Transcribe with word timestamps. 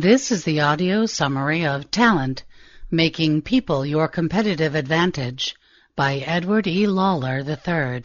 This 0.00 0.32
is 0.32 0.42
the 0.42 0.58
audio 0.60 1.06
summary 1.06 1.64
of 1.64 1.88
Talent 1.92 2.42
Making 2.90 3.42
People 3.42 3.86
Your 3.86 4.08
Competitive 4.08 4.74
Advantage 4.74 5.54
by 5.94 6.16
Edward 6.16 6.66
E. 6.66 6.88
Lawler 6.88 7.44
III. 7.46 8.02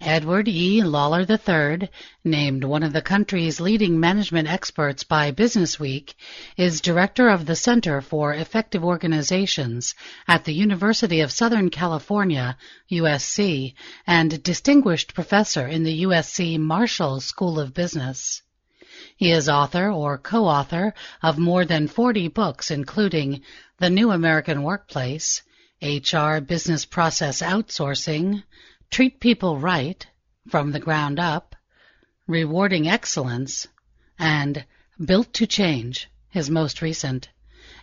Edward 0.00 0.48
E. 0.48 0.82
Lawler 0.82 1.26
III, 1.28 1.90
named 2.24 2.64
one 2.64 2.82
of 2.82 2.94
the 2.94 3.02
country's 3.02 3.60
leading 3.60 4.00
management 4.00 4.48
experts 4.48 5.04
by 5.04 5.30
Businessweek, 5.30 6.14
is 6.56 6.80
director 6.80 7.28
of 7.28 7.44
the 7.44 7.56
Center 7.56 8.00
for 8.00 8.32
Effective 8.32 8.82
Organizations 8.82 9.94
at 10.26 10.46
the 10.46 10.54
University 10.54 11.20
of 11.20 11.30
Southern 11.30 11.68
California, 11.68 12.56
USC, 12.90 13.74
and 14.06 14.42
distinguished 14.42 15.12
professor 15.12 15.66
in 15.66 15.82
the 15.82 16.04
USC 16.04 16.58
Marshall 16.58 17.20
School 17.20 17.60
of 17.60 17.74
Business. 17.74 18.40
He 19.16 19.30
is 19.30 19.48
author 19.48 19.90
or 19.90 20.16
co-author 20.16 20.94
of 21.22 21.38
more 21.38 21.64
than 21.64 21.88
40 21.88 22.28
books 22.28 22.70
including 22.70 23.42
The 23.78 23.90
New 23.90 24.10
American 24.10 24.62
Workplace, 24.62 25.42
HR 25.82 26.38
Business 26.40 26.86
Process 26.86 27.42
Outsourcing, 27.42 28.42
Treat 28.90 29.20
People 29.20 29.58
Right, 29.58 30.06
From 30.48 30.72
the 30.72 30.80
Ground 30.80 31.18
Up, 31.20 31.54
Rewarding 32.26 32.88
Excellence, 32.88 33.66
and 34.18 34.64
Built 35.04 35.34
to 35.34 35.46
Change, 35.46 36.08
his 36.30 36.48
most 36.48 36.80
recent. 36.80 37.28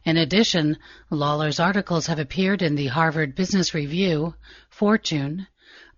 In 0.06 0.18
addition, 0.18 0.78
Lawler's 1.10 1.60
articles 1.60 2.08
have 2.08 2.20
appeared 2.20 2.62
in 2.62 2.76
the 2.76 2.88
Harvard 2.88 3.36
Business 3.36 3.74
Review, 3.74 4.34
Fortune, 4.70 5.48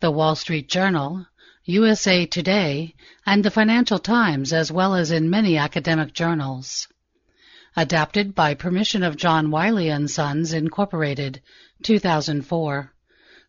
the 0.01 0.11
Wall 0.11 0.35
Street 0.35 0.69
Journal, 0.69 1.25
USA 1.67 2.27
Today, 2.27 2.93
and 3.25 3.43
the 3.43 3.49
Financial 3.49 3.97
Times, 3.97 4.53
as 4.53 4.71
well 4.71 4.93
as 4.93 5.09
in 5.09 5.31
many 5.31 5.57
academic 5.57 6.13
journals. 6.13 6.87
Adapted 7.75 8.35
by 8.35 8.53
permission 8.53 9.01
of 9.01 9.17
John 9.17 9.49
Wiley 9.49 9.89
& 10.05 10.07
Sons, 10.07 10.53
Incorporated, 10.53 11.41
2004. 11.81 12.93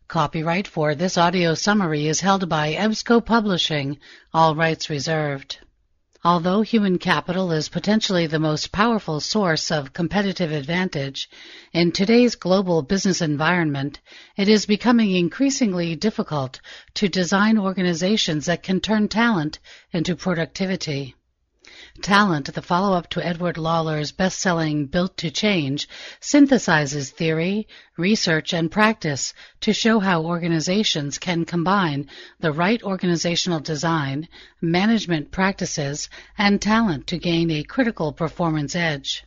Copyright 0.07 0.67
for 0.67 0.95
this 0.95 1.15
audio 1.15 1.53
summary 1.53 2.07
is 2.07 2.21
held 2.21 2.49
by 2.49 2.73
EBSCO 2.73 3.23
Publishing, 3.23 3.99
all 4.33 4.55
rights 4.55 4.89
reserved. 4.89 5.59
Although 6.29 6.61
human 6.61 6.97
capital 6.97 7.53
is 7.53 7.69
potentially 7.69 8.27
the 8.27 8.37
most 8.37 8.73
powerful 8.73 9.21
source 9.21 9.71
of 9.71 9.93
competitive 9.93 10.51
advantage, 10.51 11.29
in 11.71 11.93
today's 11.93 12.35
global 12.35 12.81
business 12.81 13.21
environment, 13.21 14.01
it 14.35 14.49
is 14.49 14.65
becoming 14.65 15.15
increasingly 15.15 15.95
difficult 15.95 16.59
to 16.95 17.07
design 17.07 17.57
organizations 17.57 18.47
that 18.47 18.61
can 18.61 18.81
turn 18.81 19.07
talent 19.07 19.59
into 19.93 20.17
productivity. 20.17 21.15
Talent, 22.01 22.53
the 22.53 22.61
follow-up 22.61 23.09
to 23.09 23.25
Edward 23.25 23.57
Lawler's 23.57 24.11
best-selling 24.11 24.87
Built 24.87 25.17
to 25.17 25.29
Change, 25.29 25.87
synthesizes 26.19 27.11
theory, 27.11 27.67
research, 27.97 28.53
and 28.53 28.71
practice 28.71 29.33
to 29.61 29.73
show 29.73 29.99
how 29.99 30.23
organizations 30.23 31.17
can 31.17 31.45
combine 31.45 32.09
the 32.39 32.51
right 32.51 32.81
organizational 32.83 33.59
design, 33.59 34.27
management 34.61 35.31
practices, 35.31 36.09
and 36.37 36.61
talent 36.61 37.07
to 37.07 37.17
gain 37.17 37.51
a 37.51 37.63
critical 37.63 38.13
performance 38.13 38.75
edge. 38.75 39.23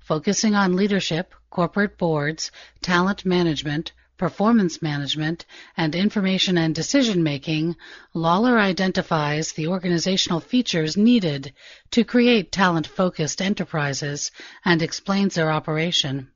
Focusing 0.00 0.54
on 0.54 0.76
leadership, 0.76 1.34
corporate 1.48 1.96
boards, 1.96 2.50
talent 2.82 3.24
management, 3.24 3.92
performance 4.20 4.82
management, 4.82 5.46
and 5.78 5.94
information 5.94 6.58
and 6.58 6.74
decision 6.74 7.22
making, 7.22 7.74
Lawler 8.12 8.58
identifies 8.58 9.52
the 9.52 9.66
organizational 9.66 10.40
features 10.40 10.94
needed 10.94 11.54
to 11.90 12.04
create 12.04 12.52
talent 12.52 12.86
focused 12.86 13.40
enterprises 13.40 14.30
and 14.62 14.82
explains 14.82 15.34
their 15.34 15.50
operation. 15.50 16.28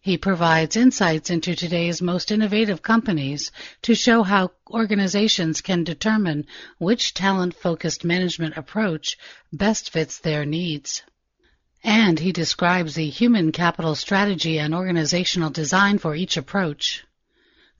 He 0.00 0.16
provides 0.16 0.74
insights 0.74 1.28
into 1.28 1.54
today's 1.54 2.00
most 2.00 2.32
innovative 2.32 2.80
companies 2.80 3.52
to 3.82 3.94
show 3.94 4.22
how 4.22 4.52
organizations 4.70 5.60
can 5.60 5.84
determine 5.84 6.46
which 6.78 7.12
talent 7.12 7.54
focused 7.54 8.06
management 8.06 8.56
approach 8.56 9.18
best 9.52 9.90
fits 9.90 10.18
their 10.18 10.46
needs. 10.46 11.02
And 11.84 12.18
he 12.18 12.32
describes 12.32 12.94
the 12.94 13.10
human 13.10 13.52
capital 13.52 13.94
strategy 13.94 14.58
and 14.58 14.74
organizational 14.74 15.50
design 15.50 15.98
for 15.98 16.14
each 16.14 16.38
approach. 16.38 17.04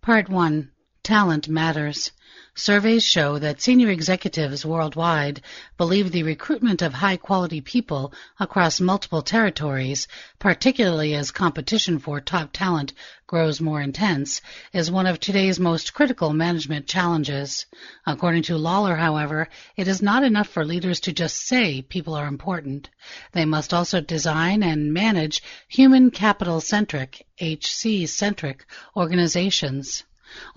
Part 0.00 0.28
1 0.28 0.70
Talent 1.03 1.48
Matters. 1.48 2.12
Surveys 2.54 3.04
show 3.04 3.38
that 3.38 3.60
senior 3.60 3.91
executives 3.91 4.64
worldwide 4.64 5.42
believe 5.76 6.12
the 6.12 6.22
recruitment 6.22 6.82
of 6.82 6.94
high 6.94 7.16
quality 7.16 7.60
people 7.60 8.12
across 8.38 8.81
multiple 8.81 9.22
territories, 9.22 10.06
particularly 10.38 11.14
as 11.14 11.31
competition 11.31 11.98
for 11.98 12.20
top 12.20 12.53
talent 12.53 12.92
grows 13.28 13.60
more 13.60 13.82
intense, 13.82 14.40
is 14.72 14.90
one 14.90 15.06
of 15.06 15.20
today's 15.20 15.60
most 15.60 15.92
critical 15.92 16.32
management 16.32 16.86
challenges. 16.86 17.66
According 18.06 18.44
to 18.44 18.56
Lawler, 18.56 18.96
however, 18.96 19.48
it 19.76 19.86
is 19.86 20.00
not 20.00 20.24
enough 20.24 20.48
for 20.48 20.64
leaders 20.64 20.98
to 21.00 21.12
just 21.12 21.36
say 21.46 21.82
people 21.82 22.14
are 22.14 22.26
important. 22.26 22.88
They 23.32 23.44
must 23.44 23.74
also 23.74 24.00
design 24.00 24.62
and 24.62 24.94
manage 24.94 25.42
human 25.68 26.10
capital 26.10 26.62
centric, 26.62 27.26
HC 27.38 28.08
centric 28.08 28.64
organizations. 28.96 30.04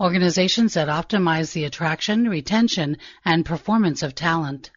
Organizations 0.00 0.72
that 0.72 0.88
optimize 0.88 1.52
the 1.52 1.64
attraction, 1.64 2.26
retention, 2.26 2.96
and 3.22 3.44
performance 3.44 4.02
of 4.02 4.14
talent. 4.14 4.70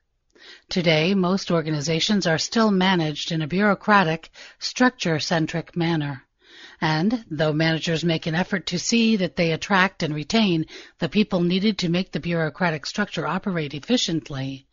Today, 0.67 1.15
most 1.15 1.49
organizations 1.49 2.27
are 2.27 2.37
still 2.37 2.71
managed 2.71 3.31
in 3.31 3.41
a 3.41 3.47
bureaucratic, 3.47 4.29
structure-centric 4.59 5.77
manner. 5.77 6.24
And, 6.87 7.25
though 7.31 7.51
managers 7.51 8.05
make 8.05 8.27
an 8.27 8.35
effort 8.35 8.67
to 8.67 8.77
see 8.77 9.15
that 9.15 9.37
they 9.37 9.51
attract 9.51 10.03
and 10.03 10.13
retain 10.13 10.67
the 10.99 11.09
people 11.09 11.41
needed 11.41 11.79
to 11.79 11.89
make 11.89 12.11
the 12.11 12.19
bureaucratic 12.19 12.85
structure 12.85 13.25
operate 13.25 13.73
efficiently, 13.73 14.67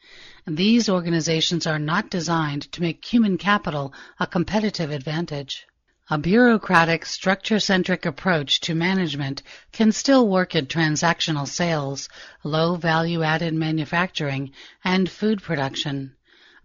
these 0.46 0.90
organizations 0.90 1.66
are 1.66 1.78
not 1.78 2.10
designed 2.10 2.70
to 2.72 2.82
make 2.82 3.02
human 3.02 3.38
capital 3.38 3.94
a 4.20 4.26
competitive 4.26 4.90
advantage. 4.90 5.64
A 6.10 6.18
bureaucratic, 6.18 7.06
structure-centric 7.06 8.04
approach 8.04 8.60
to 8.60 8.74
management 8.74 9.42
can 9.72 9.90
still 9.90 10.28
work 10.28 10.54
in 10.54 10.66
transactional 10.66 11.48
sales, 11.48 12.10
low 12.44 12.76
value-added 12.76 13.54
manufacturing, 13.54 14.52
and 14.84 15.10
food 15.10 15.40
production. 15.40 16.14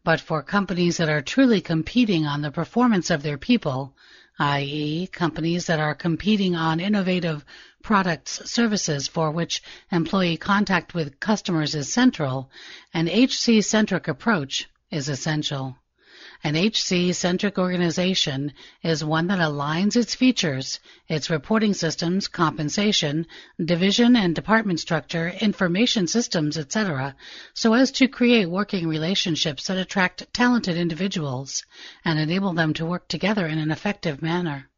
But 0.03 0.19
for 0.19 0.43
companies 0.43 0.97
that 0.97 1.07
are 1.07 1.21
truly 1.21 1.61
competing 1.61 2.25
on 2.25 2.41
the 2.41 2.51
performance 2.51 3.09
of 3.09 3.23
their 3.23 3.37
people, 3.37 3.95
i.e., 4.39 5.07
companies 5.07 5.65
that 5.65 5.79
are 5.79 5.95
competing 5.95 6.55
on 6.55 6.79
innovative 6.79 7.43
products, 7.81 8.41
services 8.49 9.07
for 9.07 9.31
which 9.31 9.61
employee 9.91 10.37
contact 10.37 10.93
with 10.93 11.19
customers 11.19 11.73
is 11.75 11.91
central, 11.91 12.49
an 12.93 13.07
HC-centric 13.07 14.07
approach 14.07 14.69
is 14.91 15.09
essential. 15.09 15.75
An 16.43 16.53
HC-centric 16.53 17.57
organization 17.57 18.53
is 18.83 19.03
one 19.03 19.27
that 19.27 19.39
aligns 19.39 19.95
its 19.95 20.13
features, 20.13 20.79
its 21.07 21.29
reporting 21.29 21.73
systems, 21.73 22.27
compensation, 22.27 23.25
division 23.63 24.15
and 24.15 24.35
department 24.35 24.79
structure, 24.79 25.29
information 25.41 26.05
systems, 26.07 26.57
etc., 26.57 27.15
so 27.53 27.73
as 27.73 27.91
to 27.91 28.07
create 28.07 28.49
working 28.49 28.87
relationships 28.87 29.65
that 29.65 29.77
attract 29.77 30.31
talented 30.33 30.77
individuals 30.77 31.65
and 32.05 32.19
enable 32.19 32.53
them 32.53 32.73
to 32.75 32.85
work 32.85 33.07
together 33.07 33.47
in 33.47 33.57
an 33.57 33.71
effective 33.71 34.21
manner. 34.21 34.69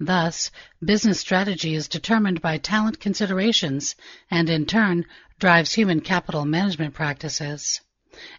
Thus, 0.00 0.50
business 0.84 1.20
strategy 1.20 1.74
is 1.74 1.86
determined 1.86 2.40
by 2.40 2.58
talent 2.58 2.98
considerations 2.98 3.94
and 4.30 4.50
in 4.50 4.66
turn 4.66 5.06
drives 5.38 5.74
human 5.74 6.00
capital 6.00 6.44
management 6.44 6.94
practices. 6.94 7.80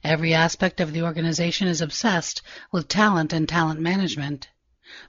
Every 0.03 0.33
aspect 0.33 0.79
of 0.79 0.93
the 0.93 1.03
organization 1.03 1.67
is 1.67 1.81
obsessed 1.81 2.41
with 2.71 2.87
talent 2.87 3.33
and 3.33 3.47
talent 3.47 3.79
management. 3.79 4.49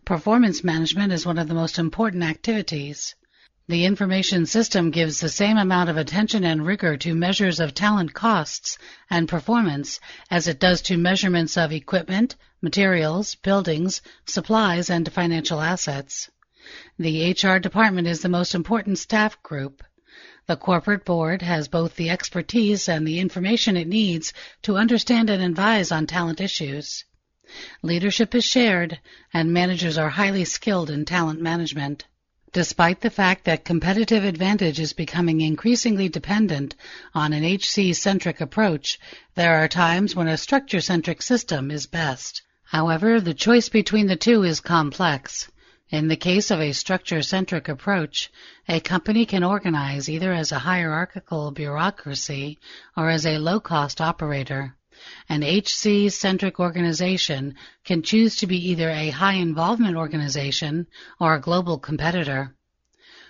Performance 0.04 0.62
management 0.62 1.12
is 1.12 1.24
one 1.24 1.38
of 1.38 1.48
the 1.48 1.54
most 1.54 1.78
important 1.78 2.22
activities. 2.22 3.14
The 3.68 3.84
information 3.84 4.46
system 4.46 4.90
gives 4.90 5.20
the 5.20 5.28
same 5.28 5.56
amount 5.56 5.90
of 5.90 5.96
attention 5.96 6.44
and 6.44 6.66
rigor 6.66 6.96
to 6.96 7.14
measures 7.14 7.60
of 7.60 7.72
talent 7.72 8.14
costs 8.14 8.78
and 9.08 9.28
performance 9.28 10.00
as 10.30 10.48
it 10.48 10.58
does 10.58 10.82
to 10.82 10.96
measurements 10.96 11.56
of 11.56 11.72
equipment, 11.72 12.34
materials, 12.60 13.36
buildings, 13.36 14.02
supplies, 14.26 14.90
and 14.90 15.12
financial 15.12 15.60
assets. 15.60 16.28
The 16.98 17.30
HR 17.30 17.58
department 17.58 18.06
is 18.06 18.22
the 18.22 18.28
most 18.28 18.54
important 18.54 18.98
staff 18.98 19.42
group. 19.42 19.82
The 20.50 20.56
corporate 20.56 21.04
board 21.04 21.42
has 21.42 21.68
both 21.68 21.94
the 21.94 22.10
expertise 22.10 22.88
and 22.88 23.06
the 23.06 23.20
information 23.20 23.76
it 23.76 23.86
needs 23.86 24.32
to 24.62 24.76
understand 24.76 25.30
and 25.30 25.40
advise 25.40 25.92
on 25.92 26.08
talent 26.08 26.40
issues. 26.40 27.04
Leadership 27.82 28.34
is 28.34 28.44
shared, 28.44 28.98
and 29.32 29.52
managers 29.52 29.96
are 29.96 30.08
highly 30.08 30.44
skilled 30.44 30.90
in 30.90 31.04
talent 31.04 31.40
management. 31.40 32.04
Despite 32.52 33.00
the 33.00 33.10
fact 33.10 33.44
that 33.44 33.64
competitive 33.64 34.24
advantage 34.24 34.80
is 34.80 34.92
becoming 34.92 35.40
increasingly 35.40 36.08
dependent 36.08 36.74
on 37.14 37.32
an 37.32 37.44
HC-centric 37.44 38.40
approach, 38.40 38.98
there 39.36 39.54
are 39.54 39.68
times 39.68 40.16
when 40.16 40.26
a 40.26 40.36
structure-centric 40.36 41.22
system 41.22 41.70
is 41.70 41.86
best. 41.86 42.42
However, 42.64 43.20
the 43.20 43.34
choice 43.34 43.68
between 43.68 44.08
the 44.08 44.16
two 44.16 44.42
is 44.42 44.58
complex. 44.58 45.48
In 45.92 46.06
the 46.06 46.16
case 46.16 46.52
of 46.52 46.60
a 46.60 46.72
structure-centric 46.72 47.68
approach, 47.68 48.30
a 48.68 48.78
company 48.78 49.26
can 49.26 49.42
organize 49.42 50.08
either 50.08 50.32
as 50.32 50.52
a 50.52 50.60
hierarchical 50.60 51.50
bureaucracy 51.50 52.60
or 52.96 53.10
as 53.10 53.26
a 53.26 53.38
low-cost 53.38 54.00
operator. 54.00 54.76
An 55.28 55.42
HC-centric 55.42 56.60
organization 56.60 57.56
can 57.84 58.02
choose 58.02 58.36
to 58.36 58.46
be 58.46 58.70
either 58.70 58.88
a 58.88 59.10
high-involvement 59.10 59.96
organization 59.96 60.86
or 61.18 61.34
a 61.34 61.40
global 61.40 61.76
competitor. 61.76 62.54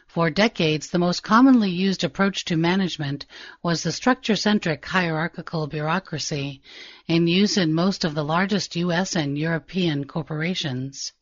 For 0.07 0.29
decades, 0.29 0.91
the 0.91 0.99
most 0.99 1.23
commonly 1.23 1.71
used 1.71 2.05
approach 2.05 2.45
to 2.47 2.59
management 2.59 3.25
was 3.63 3.83
the 3.83 3.93
structure-centric 3.93 4.85
hierarchical 4.85 5.67
bureaucracy 5.67 6.61
in 7.07 7.27
use 7.27 7.57
in 7.57 7.73
most 7.73 8.05
of 8.05 8.15
the 8.15 8.25
largest 8.25 8.77
U.S. 8.77 9.17
and 9.17 9.39
European 9.39 10.05
corporations. 10.05 11.15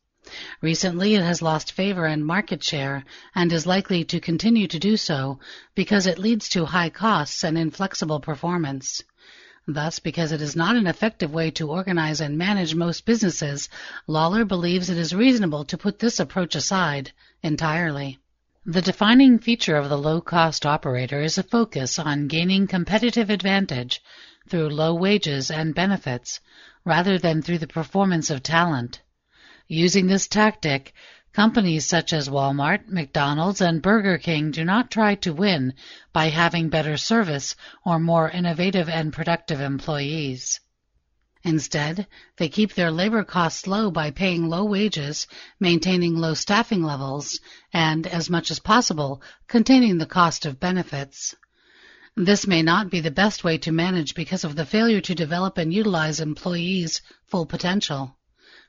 Recently, 0.61 1.15
it 1.15 1.21
has 1.21 1.41
lost 1.41 1.71
favor 1.71 2.05
and 2.05 2.25
market 2.25 2.61
share 2.63 3.05
and 3.33 3.53
is 3.53 3.65
likely 3.65 4.03
to 4.05 4.19
continue 4.19 4.67
to 4.67 4.77
do 4.77 4.97
so 4.97 5.39
because 5.75 6.05
it 6.05 6.19
leads 6.19 6.49
to 6.49 6.65
high 6.65 6.89
costs 6.89 7.43
and 7.43 7.57
inflexible 7.57 8.19
performance. 8.19 9.01
Thus, 9.65 9.99
because 9.99 10.31
it 10.31 10.41
is 10.41 10.55
not 10.55 10.75
an 10.75 10.87
effective 10.87 11.31
way 11.31 11.51
to 11.51 11.69
organize 11.69 12.19
and 12.19 12.37
manage 12.37 12.75
most 12.75 13.05
businesses, 13.05 13.69
Lawler 14.07 14.43
believes 14.43 14.89
it 14.89 14.97
is 14.97 15.13
reasonable 15.13 15.63
to 15.65 15.77
put 15.77 15.99
this 15.99 16.19
approach 16.19 16.55
aside 16.55 17.11
entirely. 17.41 18.19
The 18.65 18.81
defining 18.81 19.39
feature 19.39 19.77
of 19.77 19.87
the 19.87 19.97
low-cost 19.97 20.65
operator 20.65 21.21
is 21.21 21.37
a 21.37 21.43
focus 21.43 21.97
on 21.97 22.27
gaining 22.27 22.67
competitive 22.67 23.29
advantage 23.29 24.01
through 24.49 24.69
low 24.69 24.93
wages 24.93 25.49
and 25.49 25.73
benefits, 25.73 26.39
rather 26.83 27.17
than 27.17 27.41
through 27.41 27.59
the 27.59 27.67
performance 27.67 28.29
of 28.29 28.43
talent. 28.43 29.01
Using 29.71 30.07
this 30.07 30.27
tactic, 30.27 30.93
companies 31.31 31.85
such 31.85 32.11
as 32.11 32.27
Walmart, 32.27 32.87
McDonald's, 32.87 33.61
and 33.61 33.83
Burger 33.83 34.17
King 34.17 34.49
do 34.49 34.65
not 34.65 34.89
try 34.89 35.13
to 35.13 35.31
win 35.31 35.75
by 36.11 36.29
having 36.29 36.69
better 36.69 36.97
service 36.97 37.55
or 37.85 37.99
more 37.99 38.31
innovative 38.31 38.89
and 38.89 39.13
productive 39.13 39.61
employees. 39.61 40.59
Instead, 41.43 42.07
they 42.37 42.49
keep 42.49 42.73
their 42.73 42.89
labor 42.89 43.23
costs 43.23 43.67
low 43.67 43.91
by 43.91 44.09
paying 44.09 44.49
low 44.49 44.65
wages, 44.65 45.27
maintaining 45.59 46.17
low 46.17 46.33
staffing 46.33 46.81
levels, 46.81 47.39
and, 47.71 48.07
as 48.07 48.27
much 48.27 48.49
as 48.49 48.57
possible, 48.57 49.21
containing 49.47 49.99
the 49.99 50.07
cost 50.07 50.47
of 50.47 50.59
benefits. 50.59 51.35
This 52.15 52.47
may 52.47 52.63
not 52.63 52.89
be 52.89 53.01
the 53.01 53.11
best 53.11 53.43
way 53.43 53.59
to 53.59 53.71
manage 53.71 54.15
because 54.15 54.43
of 54.43 54.55
the 54.55 54.65
failure 54.65 55.01
to 55.01 55.13
develop 55.13 55.59
and 55.59 55.71
utilize 55.71 56.19
employees' 56.19 57.03
full 57.27 57.45
potential. 57.45 58.15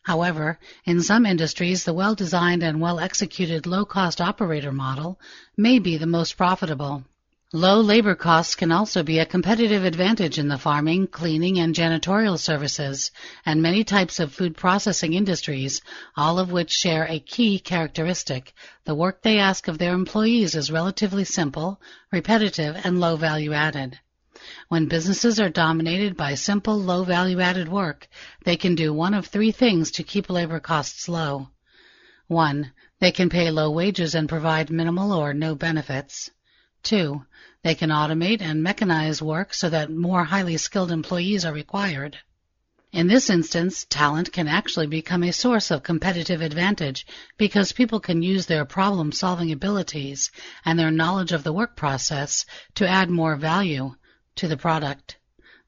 However, 0.02 0.58
in 0.84 1.02
some 1.02 1.26
industries, 1.26 1.84
the 1.84 1.92
well-designed 1.92 2.62
and 2.62 2.80
well-executed 2.80 3.66
low-cost 3.66 4.20
operator 4.20 4.72
model 4.72 5.20
may 5.56 5.78
be 5.78 5.98
the 5.98 6.06
most 6.06 6.36
profitable. 6.36 7.04
Low 7.52 7.80
labor 7.80 8.14
costs 8.14 8.54
can 8.54 8.70
also 8.70 9.02
be 9.02 9.18
a 9.18 9.26
competitive 9.26 9.84
advantage 9.84 10.38
in 10.38 10.46
the 10.46 10.56
farming, 10.56 11.08
cleaning, 11.08 11.58
and 11.58 11.74
janitorial 11.74 12.38
services, 12.38 13.10
and 13.44 13.60
many 13.60 13.82
types 13.82 14.20
of 14.20 14.32
food 14.32 14.56
processing 14.56 15.14
industries, 15.14 15.82
all 16.16 16.38
of 16.38 16.52
which 16.52 16.70
share 16.70 17.06
a 17.08 17.18
key 17.18 17.58
characteristic. 17.58 18.54
The 18.84 18.94
work 18.94 19.22
they 19.22 19.38
ask 19.38 19.66
of 19.66 19.78
their 19.78 19.94
employees 19.94 20.54
is 20.54 20.70
relatively 20.70 21.24
simple, 21.24 21.80
repetitive, 22.12 22.76
and 22.84 23.00
low 23.00 23.16
value 23.16 23.52
added. 23.52 23.98
When 24.68 24.86
businesses 24.86 25.38
are 25.38 25.50
dominated 25.50 26.16
by 26.16 26.34
simple, 26.34 26.78
low 26.78 27.04
value 27.04 27.40
added 27.40 27.68
work, 27.68 28.08
they 28.44 28.56
can 28.56 28.74
do 28.74 28.92
one 28.92 29.12
of 29.12 29.26
three 29.26 29.52
things 29.52 29.90
to 29.90 30.02
keep 30.02 30.30
labor 30.30 30.60
costs 30.60 31.08
low. 31.08 31.50
One, 32.26 32.72
they 33.00 33.12
can 33.12 33.28
pay 33.28 33.50
low 33.50 33.70
wages 33.70 34.14
and 34.14 34.28
provide 34.28 34.70
minimal 34.70 35.12
or 35.12 35.34
no 35.34 35.54
benefits. 35.54 36.30
Two, 36.82 37.26
they 37.62 37.74
can 37.74 37.90
automate 37.90 38.40
and 38.40 38.64
mechanize 38.64 39.20
work 39.20 39.52
so 39.52 39.68
that 39.68 39.90
more 39.90 40.24
highly 40.24 40.56
skilled 40.56 40.90
employees 40.90 41.44
are 41.44 41.52
required. 41.52 42.16
In 42.92 43.06
this 43.06 43.30
instance, 43.30 43.84
talent 43.88 44.32
can 44.32 44.48
actually 44.48 44.86
become 44.86 45.22
a 45.22 45.32
source 45.32 45.70
of 45.70 45.82
competitive 45.82 46.40
advantage 46.40 47.06
because 47.36 47.72
people 47.72 48.00
can 48.00 48.22
use 48.22 48.46
their 48.46 48.64
problem 48.64 49.12
solving 49.12 49.52
abilities 49.52 50.30
and 50.64 50.78
their 50.78 50.90
knowledge 50.90 51.32
of 51.32 51.44
the 51.44 51.52
work 51.52 51.76
process 51.76 52.46
to 52.74 52.88
add 52.88 53.10
more 53.10 53.36
value 53.36 53.94
to 54.36 54.48
the 54.48 54.56
product. 54.56 55.16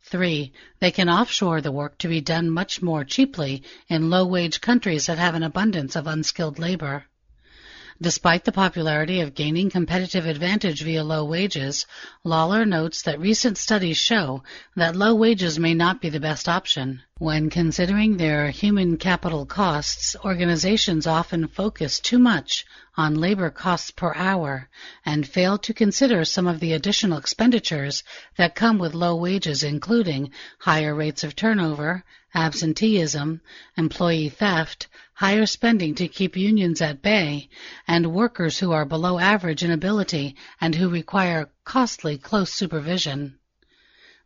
Three, 0.00 0.53
they 0.81 0.91
can 0.91 1.09
offshore 1.09 1.61
the 1.61 1.73
work 1.73 1.99
to 1.99 2.09
be 2.09 2.20
done 2.20 2.50
much 2.50 2.82
more 2.82 3.05
cheaply 3.05 3.62
in 3.88 4.11
low 4.11 4.26
wage 4.26 4.61
countries 4.61 5.06
that 5.06 5.19
have 5.19 5.35
an 5.35 5.43
abundance 5.43 5.94
of 5.97 6.06
unskilled 6.06 6.59
labor. 6.59 7.05
Despite 8.02 8.43
the 8.43 8.50
popularity 8.50 9.20
of 9.20 9.37
gaining 9.37 9.70
competitive 9.70 10.26
advantage 10.26 10.82
via 10.82 11.04
low 11.04 11.25
wages, 11.25 11.87
Lawler 12.25 12.66
notes 12.66 13.02
that 13.02 13.20
recent 13.20 13.56
studies 13.56 13.96
show 13.96 14.43
that 14.75 14.96
low 14.96 15.14
wages 15.14 15.56
may 15.56 15.72
not 15.72 16.00
be 16.00 16.08
the 16.08 16.19
best 16.19 16.49
option. 16.49 17.02
When 17.19 17.49
considering 17.49 18.16
their 18.16 18.50
human 18.50 18.96
capital 18.96 19.46
costs, 19.46 20.16
organizations 20.25 21.06
often 21.06 21.46
focus 21.46 22.00
too 22.00 22.19
much 22.19 22.66
on 22.96 23.14
labor 23.14 23.50
costs 23.50 23.93
per 23.93 24.12
hour 24.16 24.69
and 25.06 25.25
fail 25.25 25.56
to 25.58 25.72
consider 25.72 26.25
some 26.25 26.49
of 26.49 26.58
the 26.58 26.72
additional 26.72 27.19
expenditures 27.19 28.02
that 28.37 28.56
come 28.56 28.78
with 28.78 28.94
low 28.94 29.14
wages 29.14 29.62
including 29.62 30.32
higher 30.58 30.93
rates 30.93 31.22
of 31.22 31.37
turnover, 31.37 32.02
absenteeism, 32.34 33.40
employee 33.76 34.29
theft, 34.29 34.88
higher 35.14 35.46
spending 35.46 35.94
to 35.94 36.08
keep 36.08 36.37
unions 36.37 36.81
at 36.81 37.02
bay, 37.02 37.49
and 37.87 38.14
workers 38.14 38.58
who 38.58 38.73
are 38.73 38.84
below 38.84 39.19
average 39.19 39.62
in 39.62 39.70
ability 39.70 40.34
and 40.61 40.75
who 40.75 40.88
require 40.88 41.50
costly 41.64 42.17
close 42.19 42.52
supervision. 42.52 43.38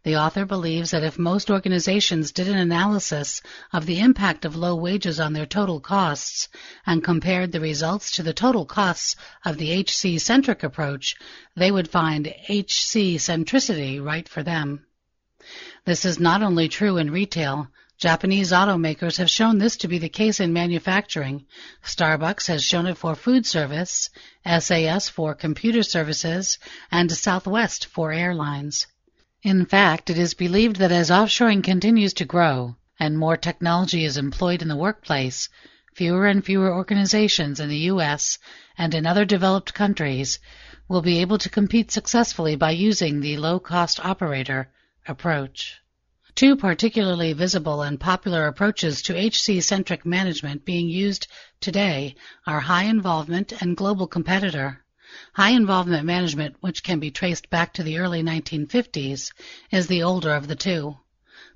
The 0.07 0.17
author 0.17 0.47
believes 0.47 0.93
that 0.93 1.03
if 1.03 1.19
most 1.19 1.51
organizations 1.51 2.31
did 2.31 2.47
an 2.47 2.57
analysis 2.57 3.43
of 3.73 3.87
the 3.87 3.99
impact 3.99 4.45
of 4.45 4.55
low 4.55 4.77
wages 4.77 5.19
on 5.19 5.33
their 5.33 5.47
total 5.47 5.81
costs 5.81 6.49
and 6.87 7.03
compared 7.03 7.51
the 7.51 7.59
results 7.59 8.13
to 8.13 8.23
the 8.23 8.33
total 8.33 8.65
costs 8.67 9.17
of 9.45 9.59
the 9.59 9.73
HC 9.73 10.21
centric 10.21 10.63
approach, 10.63 11.17
they 11.57 11.73
would 11.73 11.91
find 11.91 12.29
HC 12.29 13.19
centricity 13.19 14.01
right 14.01 14.29
for 14.29 14.45
them. 14.45 14.87
This 15.85 16.05
is 16.05 16.21
not 16.21 16.41
only 16.41 16.69
true 16.69 16.99
in 16.99 17.11
retail, 17.11 17.69
Japanese 17.99 18.53
automakers 18.53 19.17
have 19.17 19.31
shown 19.31 19.57
this 19.57 19.79
to 19.79 19.89
be 19.89 19.99
the 19.99 20.09
case 20.09 20.39
in 20.39 20.53
manufacturing. 20.53 21.47
Starbucks 21.83 22.47
has 22.49 22.63
shown 22.63 22.87
it 22.87 22.99
for 22.99 23.15
food 23.15 23.47
service, 23.47 24.11
SAS 24.47 25.09
for 25.09 25.35
computer 25.35 25.83
services, 25.83 26.59
and 26.91 27.11
Southwest 27.11 27.87
for 27.87 28.13
airlines. 28.13 28.87
In 29.43 29.65
fact, 29.65 30.11
it 30.11 30.19
is 30.19 30.35
believed 30.35 30.77
that 30.77 30.93
as 30.93 31.09
offshoring 31.09 31.63
continues 31.65 32.13
to 32.15 32.27
grow 32.27 32.77
and 32.99 33.19
more 33.19 33.37
technology 33.37 34.05
is 34.05 34.17
employed 34.17 34.61
in 34.61 34.69
the 34.69 34.77
workplace, 34.77 35.49
fewer 35.95 36.27
and 36.27 36.45
fewer 36.45 36.75
organizations 36.75 37.61
in 37.61 37.69
the 37.71 37.89
U.S. 37.93 38.39
and 38.77 38.95
in 38.95 39.07
other 39.07 39.25
developed 39.25 39.73
countries 39.73 40.39
will 40.89 41.03
be 41.03 41.21
able 41.21 41.39
to 41.39 41.49
compete 41.49 41.91
successfully 41.91 42.57
by 42.57 42.73
using 42.73 43.21
the 43.21 43.39
low-cost 43.39 44.05
operator 44.05 44.69
approach. 45.07 45.81
Two 46.37 46.55
particularly 46.55 47.33
visible 47.33 47.81
and 47.81 47.99
popular 47.99 48.47
approaches 48.47 49.01
to 49.01 49.15
HC-centric 49.15 50.05
management 50.05 50.67
being 50.67 50.87
used 50.87 51.29
today 51.63 52.15
are 52.47 52.61
high 52.61 52.85
involvement 52.85 53.55
and 53.63 53.75
global 53.75 54.07
competitor. 54.07 54.85
High 55.33 55.53
involvement 55.53 56.05
management, 56.05 56.57
which 56.61 56.83
can 56.83 57.01
be 57.01 57.11
traced 57.11 57.49
back 57.49 57.73
to 57.73 57.83
the 57.83 57.97
early 57.97 58.23
1950s, 58.23 59.33
is 59.71 59.87
the 59.87 60.03
older 60.03 60.35
of 60.35 60.47
the 60.47 60.57
two. 60.57 60.99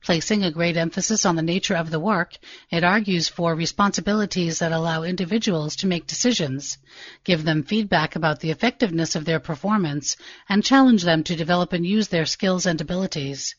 Placing 0.03 0.45
a 0.45 0.51
great 0.51 0.79
emphasis 0.79 1.27
on 1.27 1.37
the 1.37 1.43
nature 1.43 1.77
of 1.77 1.91
the 1.91 2.01
work, 2.01 2.39
it 2.71 2.83
argues 2.83 3.29
for 3.29 3.55
responsibilities 3.55 4.61
that 4.61 4.73
allow 4.73 5.03
individuals 5.03 5.77
to 5.77 5.87
make 5.87 6.07
decisions, 6.07 6.79
give 7.25 7.45
them 7.45 7.65
feedback 7.65 8.17
about 8.17 8.41
the 8.41 8.51
effectiveness 8.51 9.15
of 9.15 9.27
their 9.27 9.41
performance, 9.41 10.17
and 10.49 10.65
challenge 10.65 11.03
them 11.03 11.23
to 11.25 11.37
develop 11.37 11.75
and 11.75 11.85
use 11.85 12.09
their 12.09 12.25
skills 12.25 12.65
and 12.65 12.81
abilities. 12.81 13.57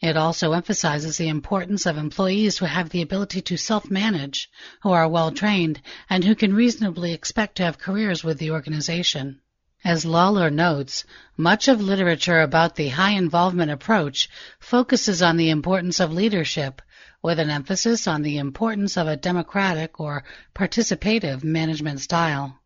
It 0.00 0.16
also 0.16 0.52
emphasizes 0.52 1.16
the 1.16 1.28
importance 1.28 1.86
of 1.86 1.96
employees 1.96 2.58
who 2.58 2.66
have 2.66 2.90
the 2.90 3.00
ability 3.00 3.40
to 3.40 3.56
self-manage, 3.56 4.50
who 4.82 4.90
are 4.90 5.08
well 5.08 5.32
trained, 5.32 5.80
and 6.10 6.22
who 6.22 6.34
can 6.34 6.54
reasonably 6.54 7.12
expect 7.12 7.56
to 7.56 7.62
have 7.62 7.78
careers 7.78 8.22
with 8.22 8.38
the 8.38 8.50
organization. 8.50 9.40
As 9.84 10.04
Lawler 10.04 10.50
notes, 10.50 11.04
much 11.36 11.68
of 11.68 11.80
literature 11.80 12.40
about 12.42 12.76
the 12.76 12.88
high 12.88 13.12
involvement 13.12 13.70
approach 13.70 14.28
focuses 14.58 15.22
on 15.22 15.38
the 15.38 15.48
importance 15.48 15.98
of 15.98 16.12
leadership, 16.12 16.82
with 17.22 17.38
an 17.38 17.50
emphasis 17.50 18.06
on 18.06 18.22
the 18.22 18.36
importance 18.36 18.96
of 18.96 19.06
a 19.06 19.16
democratic 19.16 19.98
or 19.98 20.24
participative 20.54 21.42
management 21.42 22.00
style. 22.00 22.60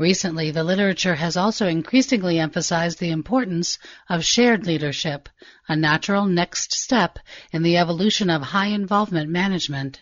Recently, 0.00 0.50
the 0.50 0.64
literature 0.64 1.16
has 1.16 1.36
also 1.36 1.66
increasingly 1.66 2.38
emphasized 2.38 3.00
the 3.00 3.10
importance 3.10 3.78
of 4.08 4.24
shared 4.24 4.66
leadership, 4.66 5.28
a 5.68 5.76
natural 5.76 6.24
next 6.24 6.72
step 6.72 7.18
in 7.52 7.62
the 7.62 7.76
evolution 7.76 8.30
of 8.30 8.40
high 8.40 8.68
involvement 8.68 9.28
management. 9.28 10.00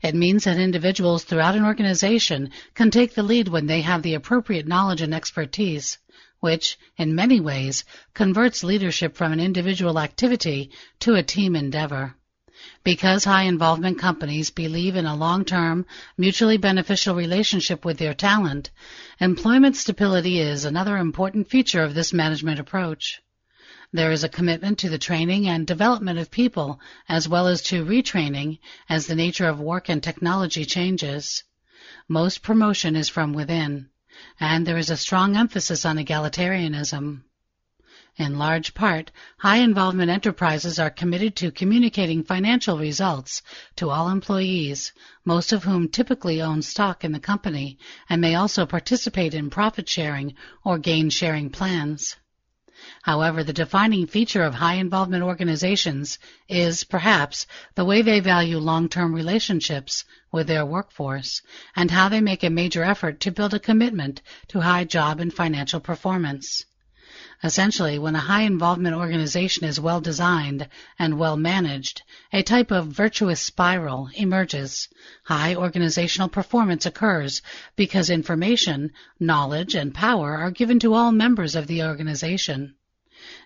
It 0.00 0.14
means 0.14 0.44
that 0.44 0.56
individuals 0.56 1.24
throughout 1.24 1.54
an 1.54 1.66
organization 1.66 2.48
can 2.72 2.90
take 2.90 3.14
the 3.14 3.22
lead 3.22 3.48
when 3.48 3.66
they 3.66 3.82
have 3.82 4.00
the 4.02 4.14
appropriate 4.14 4.66
knowledge 4.66 5.02
and 5.02 5.12
expertise, 5.12 5.98
which, 6.40 6.78
in 6.96 7.14
many 7.14 7.38
ways, 7.38 7.84
converts 8.14 8.64
leadership 8.64 9.18
from 9.18 9.32
an 9.32 9.40
individual 9.40 9.98
activity 9.98 10.70
to 11.00 11.14
a 11.14 11.22
team 11.22 11.54
endeavor. 11.54 12.14
Because 12.84 13.24
high 13.24 13.42
involvement 13.42 13.98
companies 13.98 14.50
believe 14.50 14.96
in 14.96 15.06
a 15.06 15.14
long-term, 15.14 15.86
mutually 16.16 16.56
beneficial 16.56 17.14
relationship 17.14 17.84
with 17.84 17.98
their 17.98 18.14
talent, 18.14 18.70
employment 19.20 19.76
stability 19.76 20.40
is 20.40 20.64
another 20.64 20.96
important 20.96 21.48
feature 21.48 21.82
of 21.82 21.94
this 21.94 22.12
management 22.12 22.58
approach. 22.58 23.22
There 23.92 24.10
is 24.10 24.24
a 24.24 24.28
commitment 24.28 24.78
to 24.80 24.88
the 24.88 24.98
training 24.98 25.46
and 25.48 25.66
development 25.66 26.18
of 26.18 26.30
people 26.30 26.80
as 27.08 27.28
well 27.28 27.46
as 27.46 27.62
to 27.62 27.84
retraining 27.84 28.58
as 28.88 29.06
the 29.06 29.14
nature 29.14 29.48
of 29.48 29.60
work 29.60 29.88
and 29.88 30.02
technology 30.02 30.64
changes. 30.64 31.44
Most 32.08 32.42
promotion 32.42 32.96
is 32.96 33.08
from 33.08 33.32
within, 33.32 33.90
and 34.40 34.66
there 34.66 34.76
is 34.76 34.90
a 34.90 34.96
strong 34.96 35.36
emphasis 35.36 35.84
on 35.84 35.98
egalitarianism. 35.98 37.22
In 38.18 38.38
large 38.38 38.72
part, 38.72 39.10
high 39.40 39.58
involvement 39.58 40.10
enterprises 40.10 40.78
are 40.78 40.88
committed 40.88 41.36
to 41.36 41.50
communicating 41.50 42.24
financial 42.24 42.78
results 42.78 43.42
to 43.76 43.90
all 43.90 44.08
employees, 44.08 44.94
most 45.22 45.52
of 45.52 45.64
whom 45.64 45.90
typically 45.90 46.40
own 46.40 46.62
stock 46.62 47.04
in 47.04 47.12
the 47.12 47.20
company 47.20 47.78
and 48.08 48.22
may 48.22 48.34
also 48.34 48.64
participate 48.64 49.34
in 49.34 49.50
profit 49.50 49.86
sharing 49.86 50.34
or 50.64 50.78
gain 50.78 51.10
sharing 51.10 51.50
plans. 51.50 52.16
However, 53.02 53.44
the 53.44 53.52
defining 53.52 54.06
feature 54.06 54.44
of 54.44 54.54
high 54.54 54.76
involvement 54.76 55.22
organizations 55.22 56.18
is, 56.48 56.84
perhaps, 56.84 57.46
the 57.74 57.84
way 57.84 58.00
they 58.00 58.20
value 58.20 58.58
long-term 58.58 59.14
relationships 59.14 60.04
with 60.32 60.46
their 60.46 60.64
workforce 60.64 61.42
and 61.74 61.90
how 61.90 62.08
they 62.08 62.22
make 62.22 62.42
a 62.42 62.48
major 62.48 62.82
effort 62.82 63.20
to 63.20 63.30
build 63.30 63.52
a 63.52 63.58
commitment 63.58 64.22
to 64.48 64.60
high 64.60 64.84
job 64.84 65.20
and 65.20 65.34
financial 65.34 65.80
performance. 65.80 66.64
Essentially, 67.44 67.98
when 67.98 68.16
a 68.16 68.20
high 68.20 68.42
involvement 68.42 68.96
organization 68.96 69.66
is 69.66 69.78
well 69.78 70.00
designed 70.00 70.68
and 70.98 71.18
well 71.18 71.36
managed, 71.36 72.02
a 72.32 72.42
type 72.42 72.70
of 72.70 72.86
virtuous 72.86 73.40
spiral 73.40 74.08
emerges. 74.14 74.88
High 75.24 75.54
organizational 75.54 76.30
performance 76.30 76.86
occurs 76.86 77.42
because 77.76 78.08
information, 78.08 78.92
knowledge, 79.20 79.74
and 79.74 79.92
power 79.92 80.38
are 80.38 80.50
given 80.50 80.78
to 80.80 80.94
all 80.94 81.12
members 81.12 81.54
of 81.54 81.66
the 81.66 81.82
organization. 81.82 82.74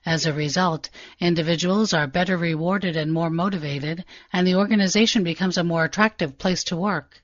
As 0.07 0.25
a 0.25 0.33
result, 0.33 0.89
individuals 1.19 1.93
are 1.93 2.07
better 2.07 2.37
rewarded 2.37 2.97
and 2.97 3.13
more 3.13 3.31
motivated, 3.31 4.05
and 4.33 4.47
the 4.47 4.55
organization 4.55 5.25
becomes 5.25 5.59
a 5.59 5.65
more 5.65 5.85
attractive 5.85 6.39
place 6.39 6.63
to 6.65 6.77
work. 6.77 7.23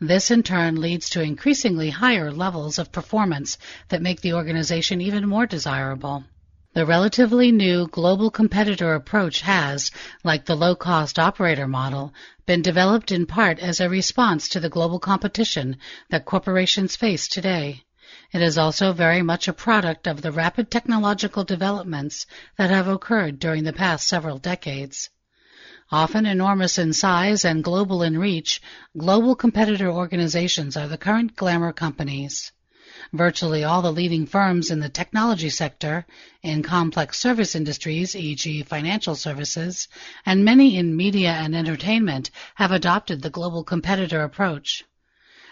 This 0.00 0.30
in 0.30 0.44
turn 0.44 0.80
leads 0.80 1.10
to 1.10 1.22
increasingly 1.22 1.90
higher 1.90 2.30
levels 2.30 2.78
of 2.78 2.92
performance 2.92 3.58
that 3.88 4.00
make 4.00 4.20
the 4.20 4.34
organization 4.34 5.00
even 5.00 5.28
more 5.28 5.44
desirable. 5.44 6.24
The 6.74 6.86
relatively 6.86 7.50
new 7.50 7.88
global 7.88 8.30
competitor 8.30 8.94
approach 8.94 9.40
has, 9.40 9.90
like 10.22 10.44
the 10.44 10.54
low-cost 10.54 11.18
operator 11.18 11.66
model, 11.66 12.14
been 12.46 12.62
developed 12.62 13.10
in 13.10 13.26
part 13.26 13.58
as 13.58 13.80
a 13.80 13.88
response 13.88 14.48
to 14.50 14.60
the 14.60 14.68
global 14.68 15.00
competition 15.00 15.78
that 16.10 16.24
corporations 16.26 16.94
face 16.94 17.26
today. 17.26 17.82
It 18.32 18.40
is 18.40 18.56
also 18.56 18.92
very 18.92 19.22
much 19.22 19.48
a 19.48 19.52
product 19.52 20.06
of 20.06 20.22
the 20.22 20.30
rapid 20.30 20.70
technological 20.70 21.42
developments 21.42 22.26
that 22.56 22.70
have 22.70 22.86
occurred 22.86 23.40
during 23.40 23.64
the 23.64 23.72
past 23.72 24.06
several 24.06 24.38
decades. 24.38 25.10
Often 25.90 26.26
enormous 26.26 26.76
in 26.76 26.92
size 26.92 27.46
and 27.46 27.64
global 27.64 28.02
in 28.02 28.18
reach, 28.18 28.60
global 28.98 29.34
competitor 29.34 29.90
organizations 29.90 30.76
are 30.76 30.86
the 30.86 30.98
current 30.98 31.34
glamour 31.34 31.72
companies. 31.72 32.52
Virtually 33.10 33.64
all 33.64 33.80
the 33.80 33.90
leading 33.90 34.26
firms 34.26 34.70
in 34.70 34.80
the 34.80 34.90
technology 34.90 35.48
sector, 35.48 36.04
in 36.42 36.62
complex 36.62 37.18
service 37.18 37.54
industries, 37.54 38.14
e.g. 38.14 38.62
financial 38.64 39.14
services, 39.14 39.88
and 40.26 40.44
many 40.44 40.76
in 40.76 40.94
media 40.94 41.30
and 41.30 41.56
entertainment 41.56 42.30
have 42.56 42.70
adopted 42.70 43.22
the 43.22 43.30
global 43.30 43.64
competitor 43.64 44.22
approach. 44.22 44.84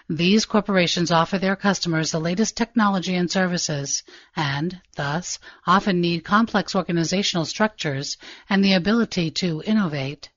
These 0.09 0.47
corporations 0.47 1.11
offer 1.11 1.37
their 1.37 1.57
customers 1.57 2.13
the 2.13 2.21
latest 2.21 2.57
technology 2.57 3.17
and 3.17 3.29
services 3.29 4.05
and, 4.37 4.81
thus, 4.95 5.41
often 5.67 6.01
need 6.01 6.25
complex 6.25 6.77
organizational 6.77 7.45
structures 7.45 8.17
and 8.49 8.65
the 8.65 8.75
ability 8.75 9.33
to 9.33 9.65
innovate. 9.67 10.29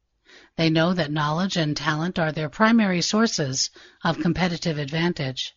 They 0.55 0.71
know 0.71 0.93
that 0.95 1.11
knowledge 1.11 1.55
and 1.55 1.77
talent 1.77 2.17
are 2.17 2.31
their 2.31 2.49
primary 2.49 3.03
sources 3.03 3.69
of 4.03 4.19
competitive 4.19 4.79
advantage. 4.79 5.55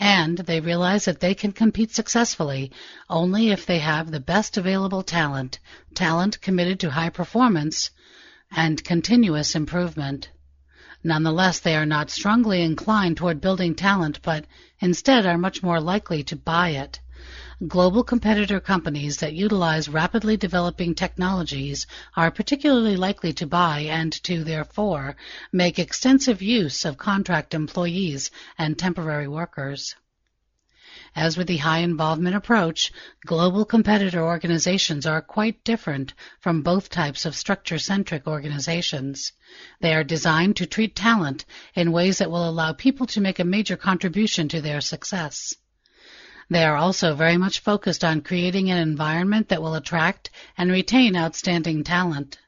And 0.00 0.38
they 0.38 0.58
realize 0.58 1.04
that 1.04 1.20
they 1.20 1.34
can 1.34 1.52
compete 1.52 1.94
successfully 1.94 2.72
only 3.08 3.50
if 3.50 3.64
they 3.64 3.78
have 3.78 4.10
the 4.10 4.18
best 4.18 4.56
available 4.56 5.04
talent, 5.04 5.60
talent 5.94 6.40
committed 6.40 6.80
to 6.80 6.90
high 6.90 7.10
performance 7.10 7.90
and 8.50 8.82
continuous 8.82 9.54
improvement. 9.54 10.30
Nonetheless, 11.04 11.58
they 11.58 11.74
are 11.74 11.86
not 11.86 12.10
strongly 12.10 12.62
inclined 12.62 13.16
toward 13.16 13.40
building 13.40 13.74
talent, 13.74 14.20
but 14.22 14.44
instead 14.80 15.26
are 15.26 15.36
much 15.36 15.62
more 15.62 15.80
likely 15.80 16.22
to 16.24 16.36
buy 16.36 16.70
it. 16.70 17.00
Global 17.66 18.02
competitor 18.02 18.58
companies 18.60 19.18
that 19.18 19.34
utilize 19.34 19.88
rapidly 19.88 20.36
developing 20.36 20.94
technologies 20.94 21.86
are 22.16 22.30
particularly 22.30 22.96
likely 22.96 23.32
to 23.34 23.46
buy 23.46 23.80
and 23.80 24.12
to, 24.24 24.42
therefore, 24.42 25.14
make 25.52 25.78
extensive 25.78 26.42
use 26.42 26.84
of 26.84 26.98
contract 26.98 27.54
employees 27.54 28.30
and 28.58 28.78
temporary 28.78 29.28
workers. 29.28 29.94
As 31.14 31.36
with 31.36 31.46
the 31.46 31.58
high 31.58 31.80
involvement 31.80 32.34
approach, 32.34 32.90
global 33.26 33.66
competitor 33.66 34.22
organizations 34.22 35.04
are 35.04 35.20
quite 35.20 35.62
different 35.62 36.14
from 36.40 36.62
both 36.62 36.88
types 36.88 37.26
of 37.26 37.36
structure-centric 37.36 38.26
organizations. 38.26 39.32
They 39.80 39.94
are 39.94 40.04
designed 40.04 40.56
to 40.56 40.66
treat 40.66 40.96
talent 40.96 41.44
in 41.74 41.92
ways 41.92 42.18
that 42.18 42.30
will 42.30 42.48
allow 42.48 42.72
people 42.72 43.06
to 43.08 43.20
make 43.20 43.38
a 43.38 43.44
major 43.44 43.76
contribution 43.76 44.48
to 44.48 44.62
their 44.62 44.80
success. 44.80 45.54
They 46.48 46.64
are 46.64 46.76
also 46.76 47.14
very 47.14 47.36
much 47.36 47.60
focused 47.60 48.04
on 48.04 48.22
creating 48.22 48.70
an 48.70 48.78
environment 48.78 49.50
that 49.50 49.62
will 49.62 49.74
attract 49.74 50.30
and 50.56 50.70
retain 50.70 51.14
outstanding 51.14 51.84
talent. 51.84 52.38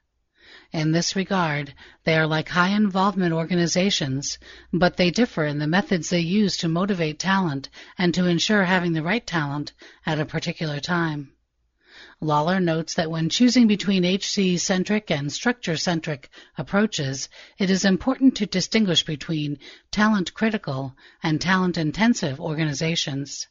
In 0.74 0.90
this 0.90 1.14
regard, 1.14 1.72
they 2.02 2.16
are 2.16 2.26
like 2.26 2.48
high 2.48 2.70
involvement 2.70 3.32
organizations, 3.32 4.38
but 4.72 4.96
they 4.96 5.12
differ 5.12 5.44
in 5.44 5.60
the 5.60 5.68
methods 5.68 6.10
they 6.10 6.18
use 6.18 6.56
to 6.56 6.68
motivate 6.68 7.20
talent 7.20 7.68
and 7.96 8.12
to 8.14 8.26
ensure 8.26 8.64
having 8.64 8.92
the 8.92 9.04
right 9.04 9.24
talent 9.24 9.72
at 10.04 10.18
a 10.18 10.24
particular 10.24 10.80
time. 10.80 11.30
Lawler 12.20 12.58
notes 12.58 12.94
that 12.94 13.08
when 13.08 13.28
choosing 13.28 13.68
between 13.68 14.04
HC-centric 14.04 15.12
and 15.12 15.32
structure-centric 15.32 16.28
approaches, 16.58 17.28
it 17.56 17.70
is 17.70 17.84
important 17.84 18.34
to 18.38 18.46
distinguish 18.46 19.04
between 19.04 19.60
talent-critical 19.92 20.96
and 21.22 21.40
talent-intensive 21.40 22.40
organizations. 22.40 23.46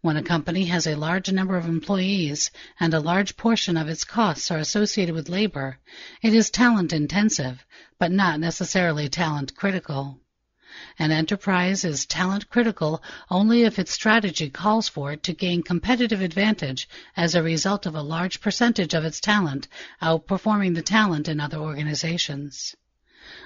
When 0.00 0.16
a 0.16 0.22
company 0.22 0.64
has 0.64 0.86
a 0.86 0.94
large 0.94 1.30
number 1.30 1.58
of 1.58 1.66
employees 1.66 2.50
and 2.80 2.94
a 2.94 2.98
large 2.98 3.36
portion 3.36 3.76
of 3.76 3.90
its 3.90 4.04
costs 4.04 4.50
are 4.50 4.56
associated 4.56 5.14
with 5.14 5.28
labor, 5.28 5.78
it 6.22 6.32
is 6.32 6.48
talent 6.48 6.94
intensive, 6.94 7.66
but 7.98 8.10
not 8.10 8.40
necessarily 8.40 9.10
talent 9.10 9.54
critical. 9.54 10.18
An 10.98 11.12
enterprise 11.12 11.84
is 11.84 12.06
talent 12.06 12.48
critical 12.48 13.02
only 13.30 13.64
if 13.64 13.78
its 13.78 13.92
strategy 13.92 14.48
calls 14.48 14.88
for 14.88 15.12
it 15.12 15.22
to 15.24 15.34
gain 15.34 15.62
competitive 15.62 16.22
advantage 16.22 16.88
as 17.14 17.34
a 17.34 17.42
result 17.42 17.84
of 17.84 17.94
a 17.94 18.00
large 18.00 18.40
percentage 18.40 18.94
of 18.94 19.04
its 19.04 19.20
talent 19.20 19.68
outperforming 20.00 20.74
the 20.74 20.80
talent 20.80 21.28
in 21.28 21.38
other 21.38 21.58
organizations. 21.58 22.74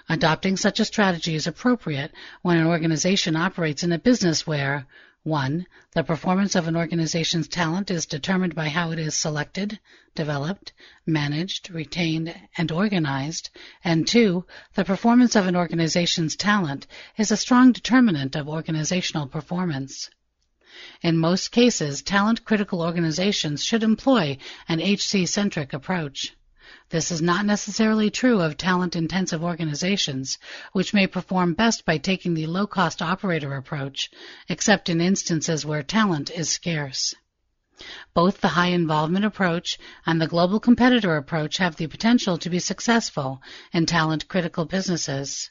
Adopting 0.08 0.56
such 0.56 0.78
a 0.78 0.84
strategy 0.84 1.34
is 1.34 1.46
appropriate 1.46 2.12
when 2.42 2.58
an 2.58 2.66
organization 2.66 3.34
operates 3.34 3.82
in 3.82 3.92
a 3.92 3.98
business 3.98 4.46
where 4.46 4.86
1. 5.24 5.66
The 5.92 6.02
performance 6.02 6.54
of 6.54 6.66
an 6.66 6.76
organization's 6.76 7.46
talent 7.46 7.90
is 7.90 8.06
determined 8.06 8.54
by 8.54 8.70
how 8.70 8.90
it 8.92 8.98
is 8.98 9.14
selected, 9.14 9.78
developed, 10.14 10.72
managed, 11.04 11.68
retained, 11.68 12.34
and 12.56 12.72
organized. 12.72 13.50
And 13.84 14.08
2. 14.08 14.46
The 14.74 14.84
performance 14.84 15.36
of 15.36 15.46
an 15.46 15.56
organization's 15.56 16.36
talent 16.36 16.86
is 17.18 17.30
a 17.30 17.36
strong 17.36 17.72
determinant 17.72 18.34
of 18.34 18.48
organizational 18.48 19.26
performance. 19.26 20.08
In 21.02 21.18
most 21.18 21.52
cases, 21.52 22.00
talent-critical 22.00 22.80
organizations 22.80 23.62
should 23.62 23.82
employ 23.82 24.38
an 24.68 24.80
HC-centric 24.80 25.74
approach. 25.74 26.34
This 26.90 27.10
is 27.10 27.20
not 27.20 27.46
necessarily 27.46 28.10
true 28.10 28.40
of 28.40 28.56
talent-intensive 28.56 29.42
organizations, 29.42 30.38
which 30.72 30.94
may 30.94 31.06
perform 31.06 31.54
best 31.54 31.84
by 31.84 31.98
taking 31.98 32.34
the 32.34 32.46
low-cost 32.46 33.02
operator 33.02 33.54
approach, 33.54 34.10
except 34.48 34.88
in 34.88 35.00
instances 35.00 35.66
where 35.66 35.82
talent 35.82 36.30
is 36.30 36.48
scarce. 36.48 37.14
Both 38.12 38.40
the 38.40 38.48
high 38.48 38.68
involvement 38.68 39.24
approach 39.24 39.78
and 40.04 40.20
the 40.20 40.26
global 40.26 40.60
competitor 40.60 41.16
approach 41.16 41.56
have 41.58 41.76
the 41.76 41.86
potential 41.86 42.38
to 42.38 42.50
be 42.50 42.58
successful 42.58 43.40
in 43.72 43.86
talent 43.86 44.28
critical 44.28 44.64
businesses. 44.64 45.50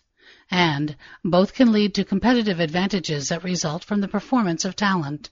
and 0.51 0.95
both 1.23 1.53
can 1.53 1.71
lead 1.71 1.93
to 1.95 2.03
competitive 2.03 2.59
advantages 2.59 3.29
that 3.29 3.43
result 3.43 3.83
from 3.83 4.01
the 4.01 4.07
performance 4.07 4.65
of 4.65 4.75
talent. 4.75 5.29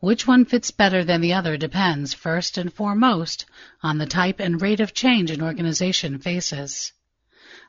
Which 0.00 0.26
one 0.26 0.46
fits 0.46 0.70
better 0.70 1.04
than 1.04 1.20
the 1.20 1.34
other 1.34 1.58
depends, 1.58 2.14
first 2.14 2.56
and 2.56 2.72
foremost, 2.72 3.44
on 3.82 3.98
the 3.98 4.06
type 4.06 4.40
and 4.40 4.60
rate 4.60 4.80
of 4.80 4.94
change 4.94 5.30
an 5.30 5.42
organization 5.42 6.18
faces. 6.18 6.92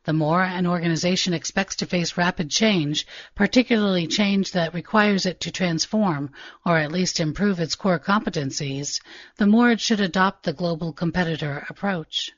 The 0.05 0.13
more 0.13 0.41
an 0.41 0.65
organization 0.65 1.33
expects 1.33 1.75
to 1.75 1.85
face 1.85 2.15
rapid 2.15 2.50
change, 2.50 3.05
particularly 3.35 4.07
change 4.07 4.53
that 4.53 4.73
requires 4.73 5.25
it 5.25 5.41
to 5.41 5.51
transform 5.51 6.31
or 6.65 6.77
at 6.77 6.93
least 6.93 7.19
improve 7.19 7.59
its 7.59 7.75
core 7.75 8.00
competencies, 8.00 9.01
the 9.35 9.45
more 9.45 9.69
it 9.69 9.81
should 9.81 10.00
adopt 10.00 10.43
the 10.43 10.53
global 10.53 10.93
competitor 10.93 11.65
approach. 11.69 12.31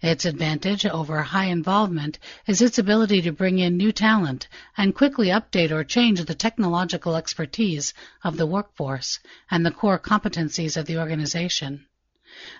Its 0.00 0.24
advantage 0.24 0.86
over 0.86 1.22
high 1.22 1.46
involvement 1.46 2.18
is 2.46 2.62
its 2.62 2.78
ability 2.78 3.20
to 3.20 3.32
bring 3.32 3.58
in 3.58 3.76
new 3.76 3.92
talent 3.92 4.48
and 4.76 4.94
quickly 4.94 5.28
update 5.28 5.70
or 5.70 5.84
change 5.84 6.24
the 6.24 6.34
technological 6.34 7.16
expertise 7.16 7.92
of 8.22 8.36
the 8.36 8.46
workforce 8.46 9.18
and 9.50 9.66
the 9.66 9.70
core 9.70 9.98
competencies 9.98 10.76
of 10.76 10.86
the 10.86 10.98
organization. 10.98 11.86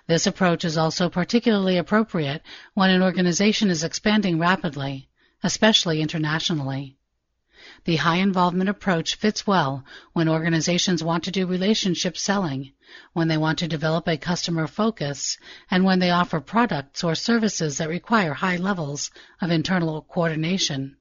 This 0.07 0.27
approach 0.27 0.65
is 0.65 0.77
also 0.77 1.09
particularly 1.09 1.77
appropriate 1.77 2.41
when 2.73 2.89
an 2.89 3.01
organization 3.01 3.69
is 3.69 3.83
expanding 3.83 4.39
rapidly, 4.39 5.07
especially 5.43 6.01
internationally. 6.01 6.96
The 7.85 7.97
high 7.97 8.17
involvement 8.17 8.69
approach 8.69 9.15
fits 9.15 9.45
well 9.45 9.85
when 10.13 10.27
organizations 10.27 11.03
want 11.03 11.23
to 11.25 11.31
do 11.31 11.45
relationship 11.45 12.17
selling, 12.17 12.73
when 13.13 13.27
they 13.27 13.37
want 13.37 13.59
to 13.59 13.67
develop 13.67 14.07
a 14.07 14.17
customer 14.17 14.67
focus, 14.67 15.37
and 15.69 15.83
when 15.83 15.99
they 15.99 16.09
offer 16.09 16.39
products 16.39 17.03
or 17.03 17.15
services 17.15 17.77
that 17.77 17.89
require 17.89 18.33
high 18.33 18.57
levels 18.57 19.11
of 19.41 19.51
internal 19.51 20.01
coordination. 20.01 20.97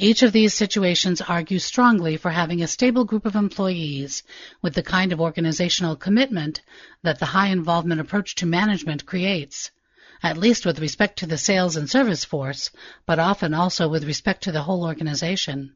Each 0.00 0.22
of 0.22 0.32
these 0.32 0.54
situations 0.54 1.20
argues 1.20 1.64
strongly 1.64 2.16
for 2.16 2.30
having 2.30 2.62
a 2.62 2.68
stable 2.68 3.04
group 3.04 3.26
of 3.26 3.34
employees 3.34 4.22
with 4.62 4.74
the 4.74 4.82
kind 4.82 5.12
of 5.12 5.20
organizational 5.20 5.96
commitment 5.96 6.60
that 7.02 7.18
the 7.18 7.26
high 7.26 7.48
involvement 7.48 8.00
approach 8.00 8.36
to 8.36 8.46
management 8.46 9.06
creates, 9.06 9.72
at 10.22 10.36
least 10.36 10.66
with 10.66 10.78
respect 10.78 11.18
to 11.18 11.26
the 11.26 11.38
sales 11.38 11.76
and 11.76 11.88
service 11.88 12.24
force, 12.24 12.70
but 13.06 13.18
often 13.18 13.54
also 13.54 13.88
with 13.88 14.04
respect 14.04 14.44
to 14.44 14.52
the 14.52 14.62
whole 14.62 14.84
organization. 14.84 15.74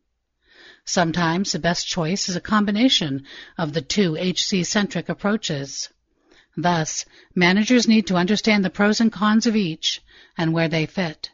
Sometimes 0.85 1.53
the 1.53 1.59
best 1.59 1.87
choice 1.87 2.29
is 2.29 2.37
a 2.37 2.41
combination 2.41 3.25
of 3.57 3.73
the 3.73 3.83
two 3.83 4.17
HC-centric 4.17 5.09
approaches. 5.09 5.89
Thus, 6.57 7.05
managers 7.35 7.87
need 7.87 8.09
to 8.09 8.17
understand 8.17 8.65
the 8.65 8.71
pros 8.71 9.01
and 9.01 9.13
cons 9.13 9.47
of 9.47 9.57
each 9.57 10.03
and 10.37 10.53
where 10.53 10.69
they 10.69 10.87
fit 10.87 11.31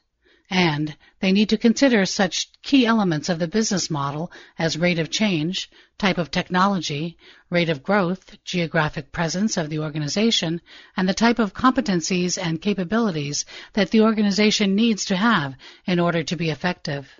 and 0.50 0.96
they 1.20 1.30
need 1.30 1.50
to 1.50 1.58
consider 1.58 2.06
such 2.06 2.50
key 2.62 2.86
elements 2.86 3.28
of 3.28 3.38
the 3.38 3.48
business 3.48 3.90
model 3.90 4.32
as 4.58 4.78
rate 4.78 4.98
of 4.98 5.10
change, 5.10 5.70
type 5.98 6.16
of 6.16 6.30
technology, 6.30 7.18
rate 7.50 7.68
of 7.68 7.82
growth, 7.82 8.36
geographic 8.44 9.12
presence 9.12 9.56
of 9.56 9.68
the 9.68 9.78
organization, 9.78 10.60
and 10.96 11.08
the 11.08 11.14
type 11.14 11.38
of 11.38 11.52
competencies 11.52 12.38
and 12.42 12.62
capabilities 12.62 13.44
that 13.74 13.90
the 13.90 14.00
organization 14.00 14.74
needs 14.74 15.04
to 15.04 15.16
have 15.16 15.54
in 15.86 16.00
order 16.00 16.22
to 16.22 16.36
be 16.36 16.50
effective. 16.50 17.10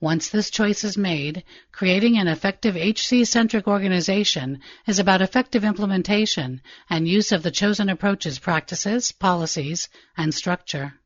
Once 0.00 0.30
this 0.30 0.48
choice 0.48 0.84
is 0.84 0.96
made, 0.96 1.42
creating 1.72 2.16
an 2.16 2.28
effective 2.28 2.76
HC-centric 2.76 3.66
organization 3.66 4.60
is 4.86 4.98
about 4.98 5.20
effective 5.20 5.64
implementation 5.64 6.62
and 6.88 7.08
use 7.08 7.32
of 7.32 7.42
the 7.42 7.50
chosen 7.50 7.88
approaches, 7.88 8.38
practices, 8.38 9.12
policies, 9.12 9.88
and 10.16 10.32
structure. 10.32 10.97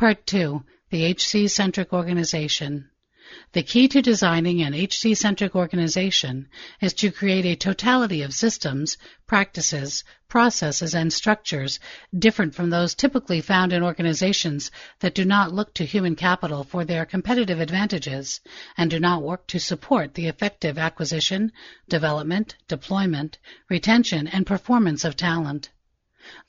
Part 0.00 0.26
2. 0.28 0.64
The 0.88 1.12
HC-centric 1.12 1.92
organization. 1.92 2.88
The 3.52 3.62
key 3.62 3.86
to 3.88 4.00
designing 4.00 4.62
an 4.62 4.72
HC-centric 4.72 5.54
organization 5.54 6.48
is 6.80 6.94
to 6.94 7.10
create 7.10 7.44
a 7.44 7.54
totality 7.54 8.22
of 8.22 8.32
systems, 8.32 8.96
practices, 9.26 10.02
processes, 10.26 10.94
and 10.94 11.12
structures 11.12 11.78
different 12.18 12.54
from 12.54 12.70
those 12.70 12.94
typically 12.94 13.42
found 13.42 13.74
in 13.74 13.82
organizations 13.82 14.70
that 15.00 15.14
do 15.14 15.26
not 15.26 15.52
look 15.52 15.74
to 15.74 15.84
human 15.84 16.16
capital 16.16 16.64
for 16.64 16.86
their 16.86 17.04
competitive 17.04 17.60
advantages 17.60 18.40
and 18.78 18.90
do 18.90 18.98
not 18.98 19.22
work 19.22 19.46
to 19.48 19.60
support 19.60 20.14
the 20.14 20.28
effective 20.28 20.78
acquisition, 20.78 21.52
development, 21.90 22.56
deployment, 22.68 23.36
retention, 23.68 24.26
and 24.28 24.46
performance 24.46 25.04
of 25.04 25.14
talent. 25.14 25.68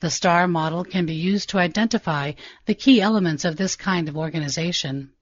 The 0.00 0.10
STAR 0.10 0.46
model 0.48 0.84
can 0.84 1.06
be 1.06 1.14
used 1.14 1.48
to 1.50 1.58
identify 1.58 2.32
the 2.66 2.74
key 2.74 3.00
elements 3.00 3.44
of 3.44 3.56
this 3.56 3.76
kind 3.76 4.08
of 4.08 4.16
organization. 4.16 5.12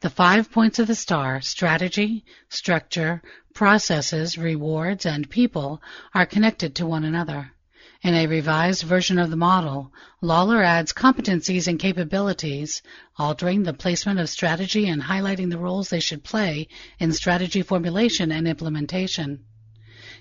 The 0.00 0.10
five 0.10 0.50
points 0.52 0.78
of 0.78 0.86
the 0.86 0.94
STAR, 0.94 1.40
strategy, 1.40 2.24
structure, 2.48 3.22
processes, 3.54 4.36
rewards, 4.36 5.06
and 5.06 5.30
people, 5.30 5.80
are 6.14 6.26
connected 6.26 6.74
to 6.74 6.86
one 6.86 7.04
another. 7.04 7.52
In 8.02 8.14
a 8.14 8.26
revised 8.26 8.82
version 8.82 9.18
of 9.18 9.30
the 9.30 9.36
model, 9.36 9.92
Lawler 10.20 10.62
adds 10.62 10.92
competencies 10.92 11.68
and 11.68 11.78
capabilities, 11.78 12.82
altering 13.16 13.62
the 13.62 13.72
placement 13.72 14.18
of 14.18 14.28
strategy 14.28 14.88
and 14.88 15.02
highlighting 15.02 15.50
the 15.50 15.58
roles 15.58 15.88
they 15.88 16.00
should 16.00 16.24
play 16.24 16.68
in 16.98 17.12
strategy 17.12 17.62
formulation 17.62 18.32
and 18.32 18.48
implementation. 18.48 19.44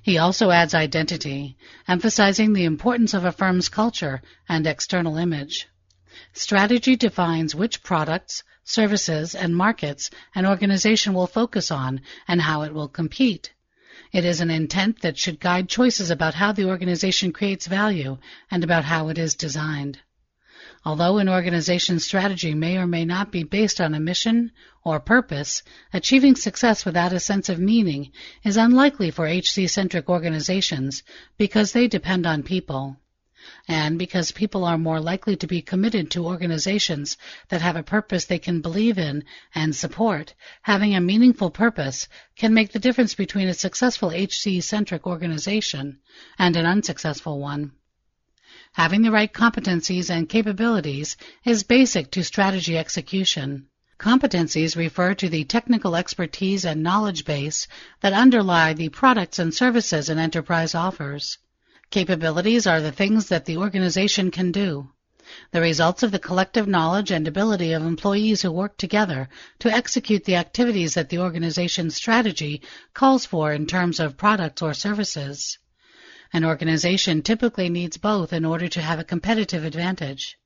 He 0.04 0.18
also 0.18 0.50
adds 0.50 0.74
identity, 0.74 1.58
emphasizing 1.88 2.54
the 2.54 2.66
importance 2.66 3.14
of 3.14 3.24
a 3.24 3.32
firm's 3.32 3.70
culture 3.70 4.22
and 4.50 4.66
external 4.66 5.18
image. 5.18 5.68
Strategy 6.34 6.96
defines 6.96 7.54
which 7.54 7.84
products, 7.84 8.44
services, 8.64 9.36
and 9.36 9.56
markets 9.56 10.10
an 10.34 10.46
organization 10.46 11.14
will 11.14 11.28
focus 11.28 11.70
on 11.70 12.02
and 12.28 12.42
how 12.42 12.64
it 12.64 12.74
will 12.74 12.88
compete. 12.88 13.54
It 14.12 14.26
is 14.26 14.42
an 14.42 14.50
intent 14.50 15.02
that 15.02 15.18
should 15.18 15.40
guide 15.40 15.70
choices 15.70 16.10
about 16.10 16.34
how 16.34 16.52
the 16.52 16.66
organization 16.66 17.32
creates 17.32 17.68
value 17.68 18.18
and 18.50 18.64
about 18.64 18.86
how 18.86 19.10
it 19.10 19.18
is 19.18 19.36
designed. 19.36 20.00
Although 20.84 21.20
an 21.20 21.30
organization's 21.30 22.06
strategy 22.06 22.56
may 22.56 22.78
or 22.78 22.88
may 22.88 23.06
not 23.06 23.32
be 23.32 23.44
based 23.44 23.80
on 23.80 23.94
a 23.94 24.00
mission 24.00 24.52
or 24.84 25.00
purpose, 25.00 25.62
achieving 25.94 26.36
success 26.36 26.86
without 26.86 27.14
a 27.14 27.20
sense 27.20 27.50
of 27.50 27.60
meaning 27.60 28.12
is 28.44 28.58
unlikely 28.58 29.12
for 29.12 29.28
HC-centric 29.28 30.10
organizations 30.10 31.04
because 31.38 31.72
they 31.72 31.88
depend 31.88 32.26
on 32.26 32.42
people. 32.42 32.98
And 33.68 34.00
because 34.00 34.32
people 34.32 34.66
are 34.66 34.78
more 34.78 35.00
likely 35.00 35.36
to 35.36 35.48
be 35.48 35.62
committed 35.62 36.10
to 36.12 36.26
organizations 36.26 37.16
that 37.50 37.62
have 37.62 37.76
a 37.76 37.84
purpose 37.84 38.26
they 38.26 38.40
can 38.40 38.62
believe 38.62 38.98
in 38.98 39.24
and 39.54 39.76
support, 39.76 40.34
having 40.64 40.96
a 40.96 41.02
meaningful 41.02 41.52
purpose 41.52 42.08
can 42.36 42.56
make 42.56 42.72
the 42.72 42.80
difference 42.80 43.14
between 43.14 43.48
a 43.48 43.54
successful 43.54 44.12
HC-centric 44.12 45.06
organization 45.06 46.00
and 46.40 46.56
an 46.56 46.66
unsuccessful 46.66 47.40
one. 47.40 47.72
Having 48.74 49.02
the 49.02 49.12
right 49.12 49.34
competencies 49.34 50.10
and 50.10 50.30
capabilities 50.30 51.18
is 51.44 51.64
basic 51.64 52.10
to 52.12 52.24
strategy 52.24 52.78
execution. 52.78 53.68
Competencies 54.00 54.78
refer 54.78 55.14
to 55.14 55.28
the 55.28 55.44
technical 55.44 55.96
expertise 55.96 56.64
and 56.64 56.82
knowledge 56.82 57.26
base 57.26 57.68
that 58.00 58.14
underlie 58.14 58.74
the 58.74 58.88
products 58.88 59.40
and 59.40 59.54
services 59.54 60.08
an 60.08 60.18
enterprise 60.18 60.74
offers. 60.74 61.38
Capabilities 61.90 62.66
are 62.66 62.80
the 62.80 62.94
things 62.94 63.28
that 63.28 63.44
the 63.44 63.58
organization 63.58 64.32
can 64.32 64.54
do. 64.54 64.90
The 65.52 65.62
results 65.62 66.02
of 66.02 66.12
the 66.12 66.20
collective 66.20 66.68
knowledge 66.68 67.12
and 67.12 67.28
ability 67.28 67.74
of 67.74 67.84
employees 67.84 68.42
who 68.42 68.52
work 68.52 68.78
together 68.78 69.28
to 69.60 69.70
execute 69.70 70.24
the 70.24 70.38
activities 70.38 70.94
that 70.94 71.10
the 71.10 71.20
organization's 71.20 71.96
strategy 71.96 72.62
calls 72.94 73.26
for 73.26 73.52
in 73.52 73.68
terms 73.68 74.00
of 74.00 74.18
products 74.18 74.62
or 74.62 74.74
services. 74.74 75.58
An 76.34 76.46
organization 76.46 77.22
typically 77.22 77.70
needs 77.70 77.98
both 77.98 78.32
in 78.32 78.46
order 78.46 78.68
to 78.70 78.82
have 78.82 79.00
a 79.00 79.04
competitive 79.04 79.66
advantage. 79.66 80.38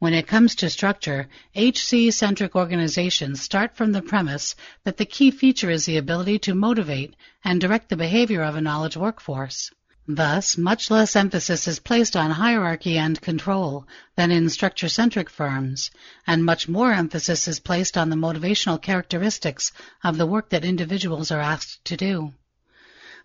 When 0.00 0.12
it 0.12 0.26
comes 0.26 0.56
to 0.56 0.68
structure, 0.68 1.28
HC-centric 1.54 2.56
organizations 2.56 3.40
start 3.40 3.76
from 3.76 3.92
the 3.92 4.02
premise 4.02 4.56
that 4.82 4.96
the 4.96 5.04
key 5.04 5.30
feature 5.30 5.70
is 5.70 5.84
the 5.84 5.96
ability 5.96 6.40
to 6.40 6.54
motivate 6.54 7.14
and 7.44 7.60
direct 7.60 7.90
the 7.90 7.96
behavior 7.96 8.42
of 8.42 8.56
a 8.56 8.60
knowledge 8.60 8.96
workforce. 8.96 9.70
Thus, 10.06 10.58
much 10.58 10.90
less 10.90 11.16
emphasis 11.16 11.66
is 11.66 11.78
placed 11.78 12.16
on 12.16 12.32
hierarchy 12.32 12.98
and 12.98 13.18
control 13.20 13.86
than 14.16 14.30
in 14.30 14.50
structure-centric 14.50 15.30
firms, 15.30 15.90
and 16.26 16.44
much 16.44 16.68
more 16.68 16.92
emphasis 16.92 17.48
is 17.48 17.60
placed 17.60 17.96
on 17.96 18.10
the 18.10 18.16
motivational 18.16 18.82
characteristics 18.82 19.72
of 20.02 20.18
the 20.18 20.26
work 20.26 20.50
that 20.50 20.64
individuals 20.64 21.30
are 21.30 21.40
asked 21.40 21.82
to 21.86 21.96
do. 21.96 22.34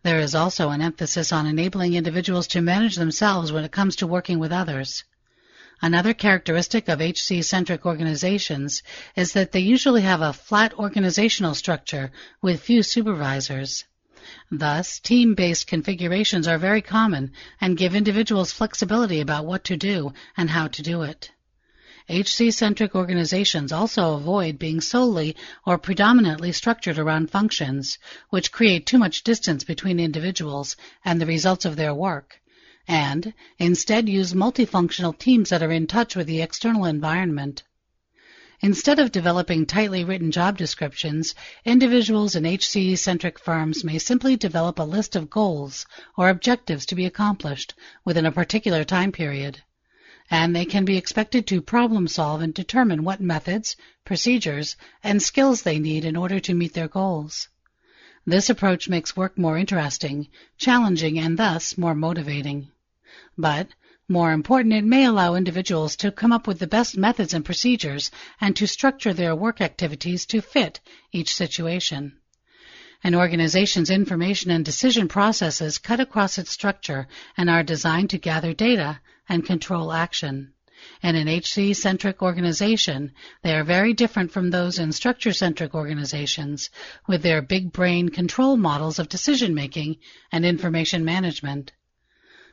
There 0.02 0.20
is 0.20 0.34
also 0.34 0.70
an 0.70 0.82
emphasis 0.82 1.34
on 1.34 1.46
enabling 1.46 1.94
individuals 1.94 2.48
to 2.48 2.62
manage 2.62 2.96
themselves 2.96 3.52
when 3.52 3.66
it 3.66 3.72
comes 3.72 3.98
to 3.98 4.08
working 4.08 4.40
with 4.40 4.52
others. 4.52 5.04
Another 5.82 6.14
characteristic 6.14 6.88
of 6.88 7.00
HC-centric 7.00 7.86
organizations 7.86 8.84
is 9.16 9.34
that 9.34 9.52
they 9.52 9.60
usually 9.60 10.02
have 10.02 10.22
a 10.22 10.34
flat 10.34 10.74
organizational 10.74 11.54
structure 11.54 12.12
with 12.42 12.62
few 12.62 12.84
supervisors. 12.84 13.86
Thus, 14.52 15.00
team-based 15.00 15.68
configurations 15.68 16.48
are 16.48 16.58
very 16.58 16.82
common 16.82 17.32
and 17.60 17.78
give 17.78 17.96
individuals 17.96 18.52
flexibility 18.52 19.22
about 19.22 19.46
what 19.46 19.64
to 19.66 19.78
do 19.78 20.14
and 20.38 20.50
how 20.50 20.68
to 20.68 20.82
do 20.82 21.02
it. 21.04 21.32
HC-centric 22.12 22.96
organizations 22.96 23.72
also 23.72 24.16
avoid 24.16 24.58
being 24.58 24.82
solely 24.82 25.36
or 25.64 25.78
predominantly 25.78 26.52
structured 26.52 26.98
around 26.98 27.30
functions, 27.30 28.00
which 28.32 28.52
create 28.52 28.88
too 28.88 28.98
much 28.98 29.24
distance 29.24 29.64
between 29.64 30.00
individuals 30.00 30.76
and 31.06 31.22
the 31.22 31.28
results 31.28 31.66
of 31.66 31.76
their 31.76 31.94
work, 31.94 32.42
and 32.88 33.32
instead 33.60 34.10
use 34.10 34.34
multifunctional 34.34 35.16
teams 35.16 35.50
that 35.50 35.62
are 35.62 35.72
in 35.72 35.86
touch 35.86 36.16
with 36.16 36.26
the 36.26 36.42
external 36.42 36.86
environment. 36.86 37.62
Instead 38.60 38.98
of 38.98 39.12
developing 39.12 39.68
tightly 39.68 40.04
written 40.04 40.32
job 40.32 40.58
descriptions, 40.58 41.36
individuals 41.64 42.36
in 42.36 42.44
HC-centric 42.44 43.38
firms 43.38 43.84
may 43.84 44.00
simply 44.00 44.36
develop 44.36 44.80
a 44.80 44.84
list 44.84 45.16
of 45.16 45.30
goals 45.30 45.86
or 46.18 46.30
objectives 46.30 46.88
to 46.88 46.96
be 46.96 47.06
accomplished 47.06 47.76
within 48.04 48.26
a 48.26 48.32
particular 48.32 48.84
time 48.84 49.12
period 49.12 49.62
and 50.32 50.56
they 50.56 50.66
can 50.66 50.86
be 50.86 50.98
expected 50.98 51.48
to 51.48 51.62
problem 51.62 52.08
solve 52.08 52.42
and 52.42 52.54
determine 52.54 53.04
what 53.04 53.20
methods, 53.20 53.76
procedures, 54.06 54.76
and 55.04 55.22
skills 55.24 55.64
they 55.64 55.80
need 55.80 56.06
in 56.06 56.16
order 56.16 56.40
to 56.40 56.54
meet 56.54 56.74
their 56.74 56.88
goals. 56.88 57.48
This 58.26 58.50
approach 58.50 58.88
makes 58.90 59.18
work 59.18 59.38
more 59.38 59.58
interesting, 59.58 60.28
challenging, 60.58 61.18
and 61.18 61.38
thus 61.38 61.78
more 61.78 61.96
motivating. 61.96 62.70
But, 63.38 63.70
more 64.08 64.32
important, 64.32 64.74
it 64.74 64.84
may 64.84 65.06
allow 65.06 65.36
individuals 65.36 65.96
to 65.98 66.12
come 66.12 66.32
up 66.32 66.48
with 66.48 66.60
the 66.60 66.68
best 66.68 66.98
methods 66.98 67.34
and 67.34 67.46
procedures 67.46 68.12
and 68.42 68.56
to 68.56 68.68
structure 68.68 69.14
their 69.14 69.36
work 69.36 69.62
activities 69.62 70.26
to 70.28 70.42
fit 70.42 70.80
each 71.12 71.34
situation. 71.34 72.18
An 73.04 73.16
organization's 73.16 73.90
information 73.90 74.52
and 74.52 74.66
decision 74.66 75.08
processes 75.08 75.78
cut 75.78 76.00
across 76.00 76.38
its 76.38 76.52
structure 76.52 77.08
and 77.38 77.50
are 77.50 77.64
designed 77.64 78.10
to 78.10 78.18
gather 78.18 78.54
data, 78.54 79.00
and 79.30 79.46
control 79.46 79.94
action. 79.94 80.54
And 81.04 81.16
In 81.16 81.28
an 81.28 81.42
HC-centric 81.42 82.22
organization, 82.22 83.12
they 83.44 83.54
are 83.54 83.64
very 83.64 83.94
different 83.94 84.32
from 84.32 84.50
those 84.50 84.80
in 84.80 84.92
structure-centric 84.92 85.76
organizations 85.76 86.70
with 87.08 87.22
their 87.22 87.42
big 87.42 87.72
brain 87.72 88.10
control 88.10 88.58
models 88.58 88.98
of 88.98 89.08
decision 89.08 89.54
making 89.54 89.98
and 90.32 90.46
information 90.46 91.06
management. 91.06 91.74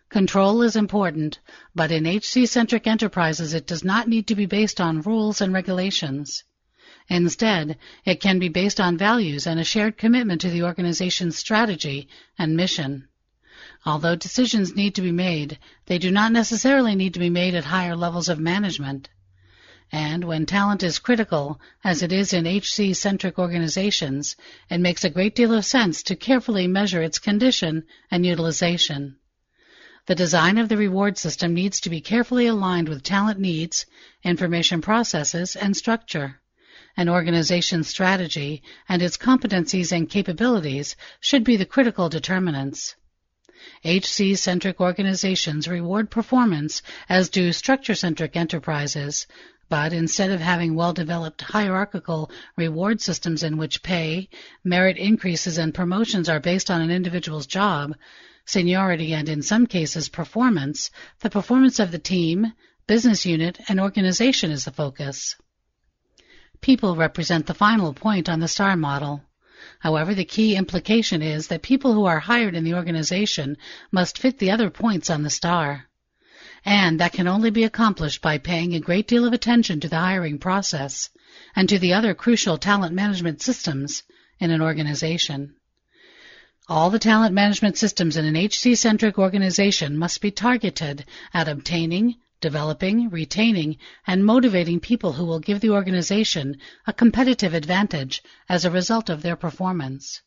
Control 0.08 0.62
is 0.62 0.76
important, 0.76 1.38
but 1.74 1.90
in 1.90 2.04
HC-centric 2.04 2.86
enterprises 2.86 3.54
it 3.54 3.66
does 3.66 3.82
not 3.82 4.08
need 4.08 4.26
to 4.26 4.34
be 4.34 4.46
based 4.46 4.80
on 4.80 5.02
rules 5.02 5.40
and 5.40 5.52
regulations. 5.52 6.44
Instead, 7.08 7.78
it 8.04 8.20
can 8.20 8.38
be 8.38 8.48
based 8.48 8.80
on 8.80 8.98
values 8.98 9.46
and 9.46 9.60
a 9.60 9.64
shared 9.64 9.96
commitment 9.96 10.40
to 10.40 10.50
the 10.50 10.64
organization's 10.64 11.36
strategy 11.36 12.08
and 12.38 12.56
mission. 12.56 13.06
Although 13.86 14.16
decisions 14.16 14.74
need 14.74 14.96
to 14.96 15.00
be 15.00 15.12
made, 15.12 15.60
they 15.86 15.98
do 15.98 16.10
not 16.10 16.32
necessarily 16.32 16.96
need 16.96 17.14
to 17.14 17.20
be 17.20 17.30
made 17.30 17.54
at 17.54 17.66
higher 17.66 17.94
levels 17.94 18.28
of 18.28 18.40
management. 18.40 19.08
And 19.92 20.24
when 20.24 20.44
talent 20.44 20.82
is 20.82 20.98
critical, 20.98 21.60
as 21.84 22.02
it 22.02 22.10
is 22.10 22.32
in 22.32 22.48
HC-centric 22.48 23.38
organizations, 23.38 24.34
it 24.68 24.78
makes 24.78 25.04
a 25.04 25.08
great 25.10 25.36
deal 25.36 25.54
of 25.54 25.64
sense 25.64 26.02
to 26.02 26.16
carefully 26.16 26.66
measure 26.66 27.00
its 27.00 27.20
condition 27.20 27.84
and 28.10 28.26
utilization. 28.26 29.18
The 30.06 30.16
design 30.16 30.58
of 30.58 30.68
the 30.68 30.76
reward 30.76 31.16
system 31.16 31.54
needs 31.54 31.78
to 31.82 31.88
be 31.88 32.00
carefully 32.00 32.48
aligned 32.48 32.88
with 32.88 33.04
talent 33.04 33.38
needs, 33.38 33.86
information 34.24 34.82
processes, 34.82 35.54
and 35.54 35.76
structure. 35.76 36.40
An 36.96 37.08
organization's 37.08 37.86
strategy 37.86 38.64
and 38.88 39.00
its 39.00 39.16
competencies 39.16 39.92
and 39.92 40.10
capabilities 40.10 40.96
should 41.20 41.44
be 41.44 41.56
the 41.56 41.64
critical 41.64 42.08
determinants. 42.08 42.96
HC-centric 43.84 44.80
organizations 44.80 45.68
reward 45.68 46.10
performance 46.10 46.82
as 47.08 47.28
do 47.28 47.52
structure-centric 47.52 48.36
enterprises, 48.36 49.26
but 49.68 49.92
instead 49.92 50.30
of 50.30 50.40
having 50.40 50.74
well-developed 50.74 51.42
hierarchical 51.42 52.30
reward 52.56 53.00
systems 53.00 53.42
in 53.42 53.56
which 53.56 53.82
pay, 53.82 54.28
merit 54.62 54.96
increases, 54.96 55.58
and 55.58 55.74
promotions 55.74 56.28
are 56.28 56.40
based 56.40 56.70
on 56.70 56.80
an 56.80 56.90
individual's 56.90 57.46
job, 57.46 57.94
seniority, 58.44 59.12
and 59.12 59.28
in 59.28 59.42
some 59.42 59.66
cases 59.66 60.08
performance, 60.08 60.90
the 61.20 61.30
performance 61.30 61.80
of 61.80 61.90
the 61.90 61.98
team, 61.98 62.52
business 62.86 63.26
unit, 63.26 63.58
and 63.68 63.80
organization 63.80 64.52
is 64.52 64.64
the 64.64 64.70
focus. 64.70 65.34
People 66.60 66.96
represent 66.96 67.46
the 67.46 67.54
final 67.54 67.92
point 67.92 68.28
on 68.28 68.40
the 68.40 68.48
STAR 68.48 68.76
model. 68.76 69.22
However, 69.80 70.14
the 70.14 70.24
key 70.24 70.56
implication 70.56 71.22
is 71.22 71.48
that 71.48 71.62
people 71.62 71.92
who 71.92 72.04
are 72.04 72.20
hired 72.20 72.54
in 72.54 72.64
the 72.64 72.74
organization 72.74 73.56
must 73.90 74.18
fit 74.18 74.38
the 74.38 74.50
other 74.50 74.70
points 74.70 75.10
on 75.10 75.22
the 75.22 75.30
star. 75.30 75.88
And 76.64 77.00
that 77.00 77.12
can 77.12 77.28
only 77.28 77.50
be 77.50 77.64
accomplished 77.64 78.22
by 78.22 78.38
paying 78.38 78.74
a 78.74 78.80
great 78.80 79.06
deal 79.06 79.24
of 79.24 79.32
attention 79.32 79.80
to 79.80 79.88
the 79.88 79.98
hiring 79.98 80.38
process 80.38 81.10
and 81.54 81.68
to 81.68 81.78
the 81.78 81.92
other 81.92 82.14
crucial 82.14 82.58
talent 82.58 82.94
management 82.94 83.40
systems 83.40 84.02
in 84.38 84.50
an 84.50 84.60
organization. 84.60 85.54
All 86.68 86.90
the 86.90 86.98
talent 86.98 87.32
management 87.32 87.78
systems 87.78 88.16
in 88.16 88.24
an 88.24 88.34
HC-centric 88.34 89.18
organization 89.18 89.96
must 89.96 90.20
be 90.20 90.32
targeted 90.32 91.04
at 91.32 91.46
obtaining, 91.46 92.16
developing, 92.40 93.08
retaining, 93.08 93.76
and 94.06 94.24
motivating 94.24 94.80
people 94.80 95.14
who 95.14 95.24
will 95.24 95.40
give 95.40 95.60
the 95.60 95.70
organization 95.70 96.58
a 96.86 96.92
competitive 96.92 97.54
advantage 97.54 98.22
as 98.48 98.64
a 98.64 98.70
result 98.70 99.08
of 99.08 99.22
their 99.22 99.36
performance. 99.36 100.22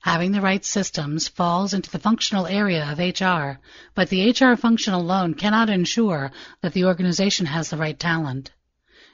Having 0.00 0.32
the 0.32 0.40
right 0.40 0.64
systems 0.64 1.26
falls 1.26 1.72
into 1.72 1.90
the 1.90 1.98
functional 1.98 2.46
area 2.46 2.84
of 2.90 2.98
HR, 2.98 3.60
but 3.94 4.08
the 4.08 4.30
HR 4.30 4.54
function 4.54 4.92
alone 4.92 5.34
cannot 5.34 5.70
ensure 5.70 6.30
that 6.60 6.74
the 6.74 6.84
organization 6.84 7.46
has 7.46 7.70
the 7.70 7.76
right 7.76 7.98
talent. 7.98 8.52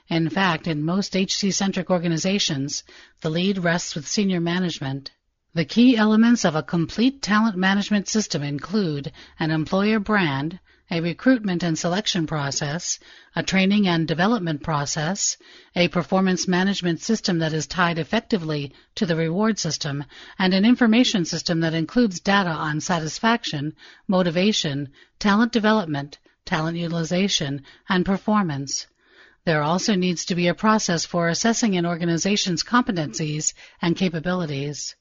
In 0.09 0.29
fact, 0.29 0.67
in 0.67 0.83
most 0.83 1.15
HC-centric 1.15 1.89
organizations, 1.89 2.83
the 3.21 3.29
lead 3.29 3.57
rests 3.59 3.95
with 3.95 4.07
senior 4.07 4.41
management. 4.41 5.11
The 5.53 5.65
key 5.65 5.95
elements 5.95 6.43
of 6.43 6.55
a 6.55 6.63
complete 6.63 7.21
talent 7.21 7.55
management 7.55 8.09
system 8.09 8.43
include 8.43 9.11
an 9.39 9.51
employer 9.51 9.99
brand, 9.99 10.59
a 10.91 10.99
recruitment 10.99 11.63
and 11.63 11.79
selection 11.79 12.27
process, 12.27 12.99
a 13.35 13.41
training 13.41 13.87
and 13.87 14.07
development 14.07 14.61
process, 14.61 15.37
a 15.75 15.87
performance 15.87 16.47
management 16.47 16.99
system 16.99 17.39
that 17.39 17.53
is 17.53 17.65
tied 17.65 17.97
effectively 17.97 18.73
to 18.95 19.05
the 19.05 19.15
reward 19.15 19.57
system, 19.57 20.03
and 20.37 20.53
an 20.53 20.65
information 20.65 21.25
system 21.25 21.61
that 21.61 21.73
includes 21.73 22.19
data 22.19 22.49
on 22.49 22.81
satisfaction, 22.81 23.73
motivation, 24.07 24.89
talent 25.19 25.51
development, 25.51 26.19
talent 26.45 26.77
utilization, 26.77 27.63
and 27.87 28.05
performance. 28.05 28.85
There 29.45 29.63
also 29.63 29.95
needs 29.95 30.25
to 30.25 30.35
be 30.35 30.47
a 30.47 30.53
process 30.53 31.05
for 31.05 31.27
assessing 31.27 31.75
an 31.75 31.85
organization's 31.85 32.63
competencies 32.63 33.53
and 33.81 33.95
capabilities. 33.95 34.95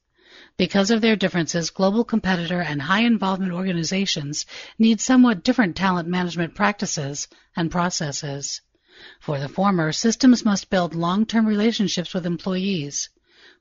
Because 0.57 0.91
of 0.91 1.01
their 1.01 1.17
differences, 1.17 1.71
global 1.71 2.05
competitor 2.05 2.61
and 2.61 2.83
high 2.83 3.03
involvement 3.03 3.53
organizations 3.53 4.47
need 4.79 5.01
somewhat 5.01 5.43
different 5.43 5.77
talent 5.77 6.09
management 6.09 6.55
practices 6.55 7.29
and 7.57 7.71
processes. 7.71 8.61
For 9.19 9.41
the 9.41 9.49
former, 9.49 9.93
systems 9.93 10.45
must 10.45 10.71
build 10.71 10.95
long-term 10.95 11.47
relationships 11.47 12.13
with 12.13 12.27
employees. 12.27 13.09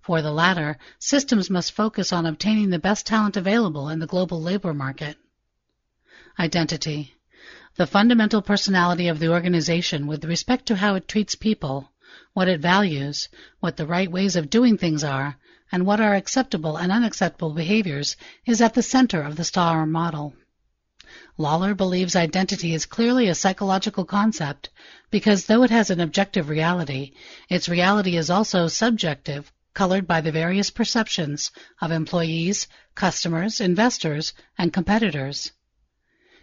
For 0.01 0.21
the 0.21 0.31
latter, 0.31 0.77
systems 0.99 1.49
must 1.49 1.71
focus 1.71 2.11
on 2.11 2.25
obtaining 2.25 2.69
the 2.69 2.79
best 2.79 3.05
talent 3.05 3.37
available 3.37 3.87
in 3.89 3.99
the 3.99 4.07
global 4.07 4.41
labor 4.41 4.73
market. 4.73 5.17
Identity. 6.37 7.15
The 7.75 7.87
fundamental 7.87 8.41
personality 8.41 9.07
of 9.07 9.19
the 9.19 9.29
organization 9.29 10.07
with 10.07 10.25
respect 10.25 10.65
to 10.65 10.75
how 10.75 10.95
it 10.95 11.07
treats 11.07 11.35
people, 11.35 11.91
what 12.33 12.49
it 12.49 12.59
values, 12.59 13.29
what 13.59 13.77
the 13.77 13.87
right 13.87 14.11
ways 14.11 14.35
of 14.35 14.49
doing 14.49 14.77
things 14.77 15.03
are, 15.03 15.37
and 15.71 15.85
what 15.85 16.01
are 16.01 16.15
acceptable 16.15 16.77
and 16.77 16.91
unacceptable 16.91 17.53
behaviors 17.53 18.17
is 18.45 18.61
at 18.61 18.73
the 18.73 18.83
center 18.83 19.21
of 19.21 19.35
the 19.35 19.43
STAR 19.43 19.85
model. 19.85 20.35
Lawler 21.37 21.73
believes 21.73 22.15
identity 22.15 22.73
is 22.73 22.85
clearly 22.85 23.27
a 23.27 23.35
psychological 23.35 24.05
concept 24.05 24.69
because 25.09 25.45
though 25.45 25.63
it 25.63 25.69
has 25.69 25.89
an 25.89 25.99
objective 25.99 26.49
reality, 26.49 27.13
its 27.49 27.67
reality 27.69 28.15
is 28.15 28.29
also 28.29 28.67
subjective, 28.67 29.51
colored 29.73 30.07
by 30.07 30.21
the 30.21 30.31
various 30.31 30.69
perceptions 30.69 31.51
of 31.81 31.91
employees, 31.91 32.67
customers, 32.95 33.59
investors, 33.59 34.33
and 34.57 34.73
competitors. 34.73 35.51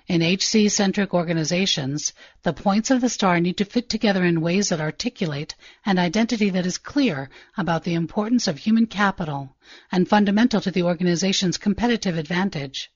In 0.08 0.22
HC-centric 0.22 1.12
organizations, 1.12 2.14
the 2.42 2.54
points 2.54 2.90
of 2.90 3.02
the 3.02 3.10
star 3.10 3.40
need 3.40 3.58
to 3.58 3.66
fit 3.66 3.90
together 3.90 4.24
in 4.24 4.40
ways 4.40 4.70
that 4.70 4.80
articulate 4.80 5.54
an 5.84 5.98
identity 5.98 6.48
that 6.48 6.64
is 6.64 6.78
clear 6.78 7.28
about 7.58 7.84
the 7.84 7.92
importance 7.92 8.48
of 8.48 8.56
human 8.56 8.86
capital 8.86 9.54
and 9.92 10.08
fundamental 10.08 10.62
to 10.62 10.70
the 10.70 10.82
organization's 10.82 11.58
competitive 11.58 12.16
advantage. 12.16 12.90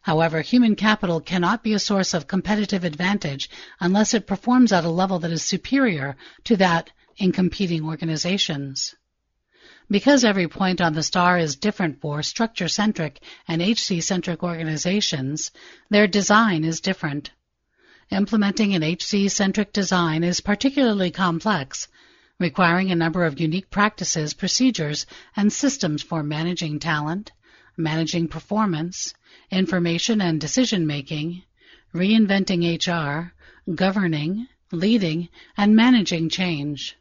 However, 0.00 0.40
human 0.40 0.76
capital 0.76 1.20
cannot 1.20 1.62
be 1.62 1.74
a 1.74 1.78
source 1.78 2.14
of 2.14 2.26
competitive 2.26 2.84
advantage 2.84 3.50
unless 3.78 4.14
it 4.14 4.26
performs 4.26 4.72
at 4.72 4.86
a 4.86 4.88
level 4.88 5.18
that 5.18 5.30
is 5.30 5.42
superior 5.42 6.16
to 6.44 6.56
that 6.56 6.90
in 7.18 7.32
competing 7.32 7.84
organizations. 7.84 8.94
Because 9.90 10.24
every 10.24 10.48
point 10.48 10.80
on 10.80 10.94
the 10.94 11.02
star 11.02 11.38
is 11.38 11.56
different 11.56 12.00
for 12.00 12.22
structure-centric 12.22 13.20
and 13.46 13.60
HC-centric 13.60 14.42
organizations, 14.42 15.50
their 15.90 16.06
design 16.06 16.64
is 16.64 16.80
different. 16.80 17.30
Implementing 18.10 18.74
an 18.74 18.82
HC-centric 18.82 19.72
design 19.72 20.24
is 20.24 20.40
particularly 20.40 21.10
complex, 21.10 21.88
requiring 22.40 22.90
a 22.90 22.96
number 22.96 23.24
of 23.24 23.38
unique 23.38 23.70
practices, 23.70 24.34
procedures, 24.34 25.06
and 25.36 25.52
systems 25.52 26.02
for 26.02 26.22
managing 26.22 26.78
talent, 26.78 27.32
managing 27.76 28.28
performance, 28.28 29.14
information 29.50 30.20
and 30.20 30.40
decision 30.40 30.86
making, 30.86 31.42
reinventing 31.94 32.64
HR, 32.64 33.32
governing, 33.74 34.48
leading, 34.72 35.28
and 35.56 35.76
managing 35.76 36.28
change. 36.28 36.96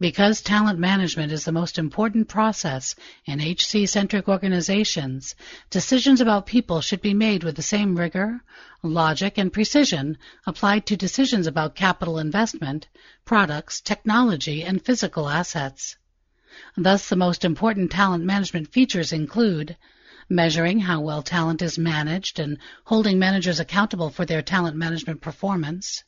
Because 0.00 0.40
talent 0.40 0.78
management 0.78 1.30
is 1.30 1.44
the 1.44 1.52
most 1.52 1.78
important 1.78 2.26
process 2.26 2.94
in 3.26 3.38
HC-centric 3.38 4.28
organizations, 4.28 5.34
decisions 5.68 6.22
about 6.22 6.46
people 6.46 6.80
should 6.80 7.02
be 7.02 7.12
made 7.12 7.44
with 7.44 7.54
the 7.54 7.62
same 7.62 7.98
rigor, 7.98 8.40
logic, 8.82 9.36
and 9.36 9.52
precision 9.52 10.16
applied 10.46 10.86
to 10.86 10.96
decisions 10.96 11.46
about 11.46 11.74
capital 11.74 12.18
investment, 12.18 12.88
products, 13.26 13.82
technology, 13.82 14.62
and 14.64 14.82
physical 14.82 15.28
assets. 15.28 15.96
Thus, 16.78 17.10
the 17.10 17.16
most 17.16 17.44
important 17.44 17.90
talent 17.90 18.24
management 18.24 18.72
features 18.72 19.12
include 19.12 19.76
measuring 20.30 20.80
how 20.80 21.02
well 21.02 21.22
talent 21.22 21.60
is 21.60 21.78
managed 21.78 22.38
and 22.38 22.56
holding 22.84 23.18
managers 23.18 23.60
accountable 23.60 24.08
for 24.08 24.24
their 24.24 24.40
talent 24.40 24.76
management 24.76 25.20
performance, 25.20 26.04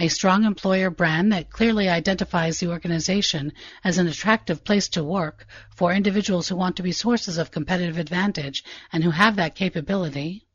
a 0.00 0.08
strong 0.08 0.44
employer 0.44 0.88
brand 0.88 1.30
that 1.30 1.50
clearly 1.50 1.86
identifies 1.86 2.58
the 2.58 2.66
organization 2.66 3.52
as 3.84 3.98
an 3.98 4.08
attractive 4.08 4.64
place 4.64 4.88
to 4.88 5.04
work 5.04 5.46
for 5.76 5.92
individuals 5.92 6.48
who 6.48 6.56
want 6.56 6.74
to 6.74 6.82
be 6.82 6.90
sources 6.90 7.36
of 7.36 7.50
competitive 7.50 7.98
advantage 7.98 8.64
and 8.94 9.04
who 9.04 9.10
have 9.10 9.36
that 9.36 9.54
capability. 9.54 10.46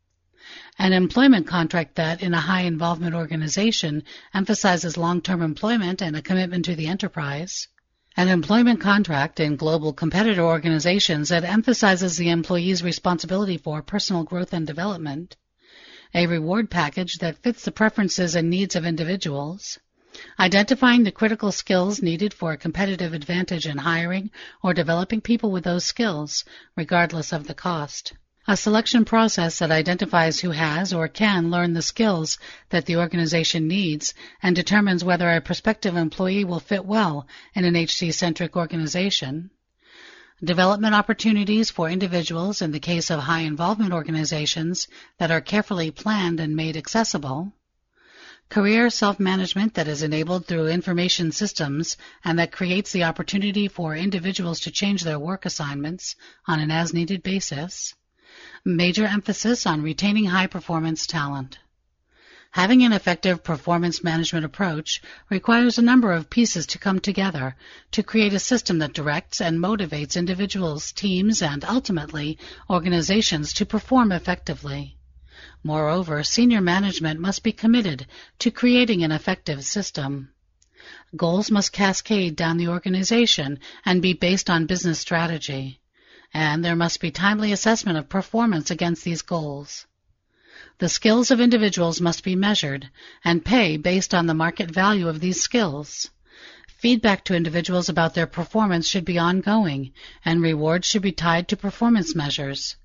An 0.79 0.93
employment 0.93 1.45
contract 1.45 1.93
that, 1.93 2.23
in 2.23 2.33
a 2.33 2.41
high 2.41 2.61
involvement 2.61 3.13
organization, 3.13 4.01
emphasizes 4.33 4.97
long-term 4.97 5.43
employment 5.43 6.01
and 6.01 6.15
a 6.15 6.23
commitment 6.23 6.65
to 6.65 6.75
the 6.75 6.87
enterprise. 6.87 7.67
An 8.17 8.29
employment 8.29 8.81
contract 8.81 9.39
in 9.39 9.57
global 9.57 9.93
competitor 9.93 10.41
organizations 10.41 11.29
that 11.29 11.43
emphasizes 11.43 12.17
the 12.17 12.31
employee's 12.31 12.81
responsibility 12.81 13.59
for 13.59 13.83
personal 13.83 14.23
growth 14.23 14.53
and 14.53 14.65
development 14.65 15.35
a 16.15 16.27
reward 16.27 16.69
package 16.69 17.17
that 17.17 17.37
fits 17.43 17.65
the 17.65 17.71
preferences 17.71 18.35
and 18.35 18.49
needs 18.49 18.77
of 18.77 18.85
individuals, 18.85 19.77
identifying 20.39 21.03
the 21.03 21.11
critical 21.11 21.51
skills 21.51 22.01
needed 22.01 22.33
for 22.33 22.53
a 22.53 22.57
competitive 22.57 23.13
advantage 23.13 23.67
in 23.67 23.77
hiring 23.77 24.31
or 24.63 24.73
developing 24.73 25.19
people 25.19 25.51
with 25.51 25.65
those 25.65 25.83
skills, 25.83 26.45
regardless 26.77 27.33
of 27.33 27.47
the 27.47 27.53
cost. 27.53 28.13
A 28.47 28.55
selection 28.55 29.03
process 29.03 29.59
that 29.59 29.71
identifies 29.71 30.39
who 30.39 30.51
has 30.51 30.93
or 30.93 31.09
can 31.09 31.51
learn 31.51 31.73
the 31.73 31.81
skills 31.81 32.37
that 32.69 32.85
the 32.85 32.95
organization 32.95 33.67
needs 33.67 34.13
and 34.41 34.55
determines 34.55 35.03
whether 35.03 35.29
a 35.29 35.41
prospective 35.41 35.97
employee 35.97 36.45
will 36.45 36.61
fit 36.61 36.85
well 36.85 37.27
in 37.55 37.65
an 37.65 37.75
HC-centric 37.75 38.55
organization 38.55 39.49
development 40.43 40.93
opportunities 40.93 41.69
for 41.69 41.89
individuals 41.89 42.61
in 42.61 42.71
the 42.71 42.79
case 42.79 43.09
of 43.09 43.19
high 43.19 43.41
involvement 43.41 43.93
organizations 43.93 44.87
that 45.17 45.31
are 45.31 45.41
carefully 45.41 45.91
planned 45.91 46.39
and 46.39 46.55
made 46.55 46.75
accessible, 46.75 47.53
career 48.49 48.89
self-management 48.89 49.73
that 49.73 49.87
is 49.87 50.03
enabled 50.03 50.45
through 50.45 50.67
information 50.67 51.31
systems 51.31 51.97
and 52.23 52.37
that 52.37 52.51
creates 52.51 52.91
the 52.91 53.03
opportunity 53.03 53.67
for 53.67 53.95
individuals 53.95 54.59
to 54.59 54.71
change 54.71 55.03
their 55.03 55.19
work 55.19 55.45
assignments 55.45 56.15
on 56.47 56.59
an 56.59 56.69
as-needed 56.69 57.23
basis, 57.23 57.93
major 58.63 59.05
emphasis 59.05 59.65
on 59.65 59.81
retaining 59.81 60.25
high-performance 60.25 61.07
talent. 61.07 61.57
Having 62.55 62.83
an 62.83 62.93
effective 62.93 63.43
performance 63.43 64.01
management 64.01 64.45
approach 64.45 65.01
requires 65.29 65.77
a 65.77 65.81
number 65.81 66.13
of 66.13 66.29
pieces 66.29 66.65
to 66.67 66.79
come 66.79 67.01
together 67.01 67.57
to 67.91 68.01
create 68.01 68.31
a 68.33 68.39
system 68.39 68.79
that 68.79 68.93
directs 68.93 69.41
and 69.41 69.59
motivates 69.59 70.15
individuals, 70.15 70.93
teams, 70.93 71.41
and 71.41 71.65
ultimately 71.65 72.37
organizations 72.69 73.51
to 73.51 73.65
perform 73.65 74.13
effectively. 74.13 74.95
Moreover, 75.63 76.23
senior 76.23 76.61
management 76.61 77.19
must 77.19 77.43
be 77.43 77.51
committed 77.51 78.07
to 78.39 78.51
creating 78.51 79.03
an 79.03 79.11
effective 79.11 79.65
system. 79.65 80.29
Goals 81.13 81.51
must 81.51 81.73
cascade 81.73 82.37
down 82.37 82.55
the 82.55 82.69
organization 82.69 83.59
and 83.83 84.01
be 84.01 84.13
based 84.13 84.49
on 84.49 84.65
business 84.65 84.97
strategy. 84.97 85.81
And 86.33 86.63
there 86.63 86.77
must 86.77 87.01
be 87.01 87.11
timely 87.11 87.51
assessment 87.51 87.97
of 87.97 88.07
performance 88.07 88.71
against 88.71 89.03
these 89.03 89.23
goals. 89.23 89.85
The 90.79 90.89
skills 90.89 91.29
of 91.29 91.39
individuals 91.39 92.01
must 92.01 92.23
be 92.23 92.35
measured 92.35 92.89
and 93.23 93.45
pay 93.45 93.77
based 93.77 94.13
on 94.13 94.25
the 94.25 94.33
market 94.33 94.71
value 94.71 95.07
of 95.07 95.19
these 95.19 95.41
skills. 95.41 96.09
Feedback 96.79 97.23
to 97.25 97.35
individuals 97.35 97.87
about 97.87 98.13
their 98.13 98.27
performance 98.27 98.87
should 98.87 99.05
be 99.05 99.17
ongoing, 99.17 99.91
and 100.23 100.41
rewards 100.41 100.87
should 100.87 101.01
be 101.01 101.11
tied 101.11 101.47
to 101.47 101.55
performance 101.57 102.15
measures. 102.15 102.75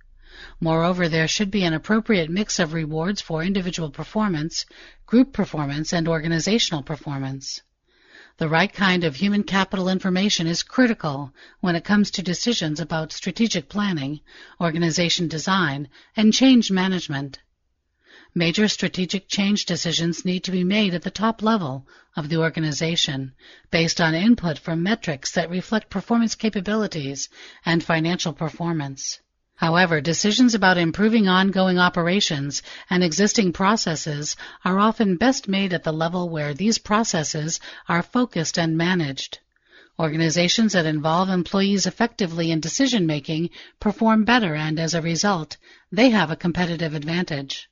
Moreover, 0.61 1.09
there 1.09 1.27
should 1.27 1.51
be 1.51 1.65
an 1.65 1.75
appropriate 1.75 2.31
mix 2.31 2.59
of 2.59 2.73
rewards 2.73 3.21
for 3.21 3.43
individual 3.43 3.91
performance, 3.91 4.65
group 5.07 5.33
performance, 5.33 5.93
and 5.93 6.07
organizational 6.07 6.83
performance. 6.83 7.63
The 8.37 8.49
right 8.49 8.73
kind 8.73 9.05
of 9.05 9.17
human 9.17 9.43
capital 9.43 9.89
information 9.89 10.47
is 10.47 10.63
critical 10.63 11.35
when 11.61 11.77
it 11.77 11.85
comes 11.85 12.11
to 12.13 12.23
decisions 12.23 12.81
about 12.81 13.13
strategic 13.13 13.69
planning, 13.69 14.21
organization 14.61 15.29
design, 15.29 15.89
and 16.17 16.33
change 16.33 16.71
management. 16.71 17.39
Major 18.35 18.69
strategic 18.69 19.29
change 19.29 19.65
decisions 19.65 20.25
need 20.25 20.45
to 20.45 20.53
be 20.53 20.63
made 20.63 20.95
at 20.95 21.03
the 21.03 21.11
top 21.11 21.43
level 21.43 21.89
of 22.17 22.29
the 22.29 22.37
organization 22.37 23.33
based 23.73 24.01
on 24.01 24.15
input 24.15 24.57
from 24.57 24.85
metrics 24.85 25.33
that 25.33 25.51
reflect 25.51 25.91
performance 25.91 26.37
capabilities 26.37 27.29
and 27.67 27.83
financial 27.83 28.33
performance. 28.33 29.19
However, 29.57 30.01
decisions 30.01 30.55
about 30.55 30.79
improving 30.79 31.27
ongoing 31.27 31.81
operations 31.81 32.63
and 32.89 33.03
existing 33.03 33.53
processes 33.53 34.37
are 34.65 34.79
often 34.79 35.17
best 35.17 35.49
made 35.49 35.73
at 35.73 35.83
the 35.83 35.93
level 35.93 36.29
where 36.29 36.55
these 36.55 36.79
processes 36.79 37.59
are 37.89 38.03
focused 38.03 38.59
and 38.59 38.77
managed. 38.77 39.41
Organizations 39.99 40.73
that 40.75 40.87
involve 40.87 41.29
employees 41.29 41.85
effectively 41.85 42.53
in 42.53 42.61
decision 42.61 43.07
making 43.07 43.51
perform 43.81 44.25
better 44.25 44.55
and 44.55 44.79
as 44.79 44.95
a 44.95 45.03
result, 45.03 45.57
they 45.91 46.11
have 46.11 46.31
a 46.31 46.37
competitive 46.37 46.95
advantage. 46.95 47.69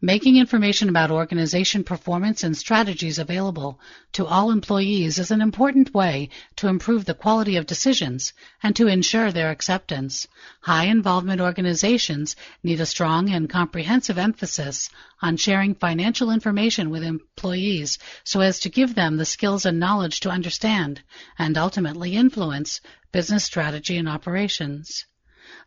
Making 0.00 0.36
information 0.36 0.88
about 0.88 1.10
organization 1.10 1.82
performance 1.82 2.44
and 2.44 2.56
strategies 2.56 3.18
available 3.18 3.80
to 4.12 4.26
all 4.26 4.52
employees 4.52 5.18
is 5.18 5.32
an 5.32 5.40
important 5.40 5.92
way 5.92 6.28
to 6.54 6.68
improve 6.68 7.04
the 7.04 7.14
quality 7.14 7.56
of 7.56 7.66
decisions 7.66 8.32
and 8.62 8.76
to 8.76 8.86
ensure 8.86 9.32
their 9.32 9.50
acceptance. 9.50 10.28
High 10.60 10.84
involvement 10.84 11.40
organizations 11.40 12.36
need 12.62 12.80
a 12.80 12.86
strong 12.86 13.28
and 13.28 13.50
comprehensive 13.50 14.18
emphasis 14.18 14.88
on 15.20 15.36
sharing 15.36 15.74
financial 15.74 16.30
information 16.30 16.90
with 16.90 17.02
employees 17.02 17.98
so 18.22 18.38
as 18.38 18.60
to 18.60 18.68
give 18.68 18.94
them 18.94 19.16
the 19.16 19.24
skills 19.24 19.66
and 19.66 19.80
knowledge 19.80 20.20
to 20.20 20.30
understand 20.30 21.02
and 21.36 21.58
ultimately 21.58 22.14
influence 22.14 22.80
business 23.10 23.42
strategy 23.42 23.96
and 23.96 24.08
operations. 24.08 25.06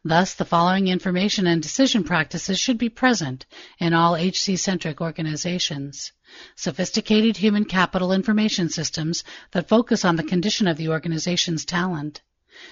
Thus, 0.04 0.34
the 0.34 0.46
following 0.46 0.88
information 0.88 1.48
and 1.48 1.62
decision 1.62 2.04
practices 2.04 2.60
should 2.60 2.78
be 2.78 2.90
present 2.90 3.46
in 3.80 3.94
all 3.94 4.16
HC-centric 4.16 5.02
organizations. 5.02 6.12
Sophisticated 6.56 7.38
human 7.38 7.66
capital 7.66 8.12
information 8.12 8.70
systems 8.70 9.24
that 9.52 9.68
focus 9.68 10.06
on 10.06 10.16
the 10.16 10.24
condition 10.24 10.68
of 10.68 10.78
the 10.78 10.90
organization's 10.90 11.66
talent. 11.66 12.22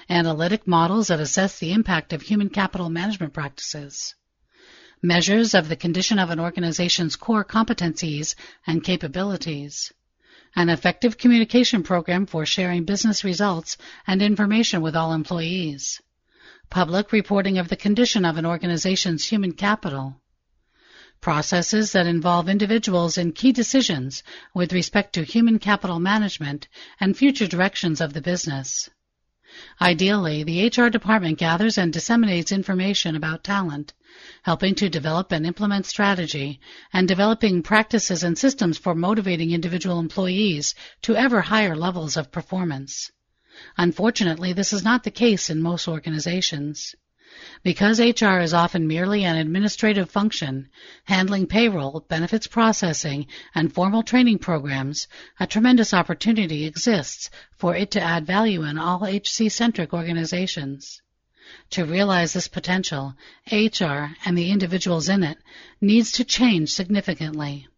Analytic 0.09 0.67
models 0.67 1.07
that 1.07 1.19
assess 1.19 1.57
the 1.59 1.73
impact 1.73 2.13
of 2.13 2.21
human 2.21 2.49
capital 2.49 2.89
management 2.89 3.33
practices. 3.33 4.15
Measures 5.01 5.53
of 5.53 5.69
the 5.69 5.75
condition 5.75 6.19
of 6.19 6.29
an 6.29 6.39
organization's 6.39 7.15
core 7.15 7.43
competencies 7.43 8.35
and 8.67 8.83
capabilities 8.83 9.91
an 10.55 10.69
effective 10.69 11.17
communication 11.17 11.83
program 11.83 12.25
for 12.25 12.45
sharing 12.45 12.83
business 12.83 13.23
results 13.23 13.77
and 14.07 14.21
information 14.21 14.81
with 14.81 14.95
all 14.95 15.13
employees, 15.13 16.01
public 16.69 17.11
reporting 17.11 17.57
of 17.57 17.67
the 17.67 17.75
condition 17.75 18.25
of 18.25 18.37
an 18.37 18.45
organization's 18.45 19.25
human 19.25 19.51
capital, 19.51 20.21
processes 21.19 21.91
that 21.91 22.05
involve 22.05 22.47
individuals 22.47 23.17
in 23.17 23.31
key 23.31 23.51
decisions 23.51 24.23
with 24.53 24.71
respect 24.71 25.13
to 25.13 25.23
human 25.23 25.59
capital 25.59 25.99
management 25.99 26.67
and 26.99 27.17
future 27.17 27.47
directions 27.47 27.99
of 27.99 28.13
the 28.13 28.21
business. 28.21 28.89
Ideally, 29.81 30.43
the 30.43 30.67
HR 30.67 30.89
department 30.89 31.39
gathers 31.39 31.77
and 31.77 31.91
disseminates 31.91 32.51
information 32.51 33.15
about 33.15 33.43
talent, 33.43 33.93
helping 34.43 34.75
to 34.75 34.89
develop 34.89 35.31
and 35.31 35.45
implement 35.45 35.87
strategy, 35.87 36.59
and 36.93 37.07
developing 37.07 37.63
practices 37.63 38.23
and 38.23 38.37
systems 38.37 38.77
for 38.77 38.93
motivating 38.93 39.49
individual 39.49 39.99
employees 39.99 40.75
to 41.01 41.15
ever 41.15 41.41
higher 41.41 41.75
levels 41.75 42.15
of 42.15 42.31
performance. 42.31 43.11
Unfortunately, 43.77 44.53
this 44.53 44.73
is 44.73 44.83
not 44.83 45.03
the 45.03 45.11
case 45.11 45.49
in 45.49 45.61
most 45.61 45.87
organizations. 45.87 46.95
Because 47.63 48.01
HR 48.01 48.39
is 48.39 48.53
often 48.53 48.87
merely 48.87 49.23
an 49.23 49.37
administrative 49.37 50.09
function, 50.09 50.67
handling 51.05 51.47
payroll, 51.47 52.01
benefits 52.09 52.47
processing, 52.47 53.27
and 53.55 53.71
formal 53.71 54.03
training 54.03 54.39
programs, 54.39 55.07
a 55.39 55.47
tremendous 55.47 55.93
opportunity 55.93 56.65
exists 56.65 57.29
for 57.55 57.75
it 57.75 57.91
to 57.91 58.01
add 58.01 58.25
value 58.25 58.63
in 58.63 58.77
all 58.77 59.05
HC-centric 59.05 59.93
organizations. 59.93 61.01
To 61.69 61.85
realize 61.85 62.33
this 62.33 62.49
potential, 62.49 63.15
HR 63.49 64.15
and 64.25 64.37
the 64.37 64.51
individuals 64.51 65.07
in 65.07 65.23
it 65.23 65.37
needs 65.79 66.11
to 66.11 66.25
change 66.25 66.73
significantly. 66.73 67.68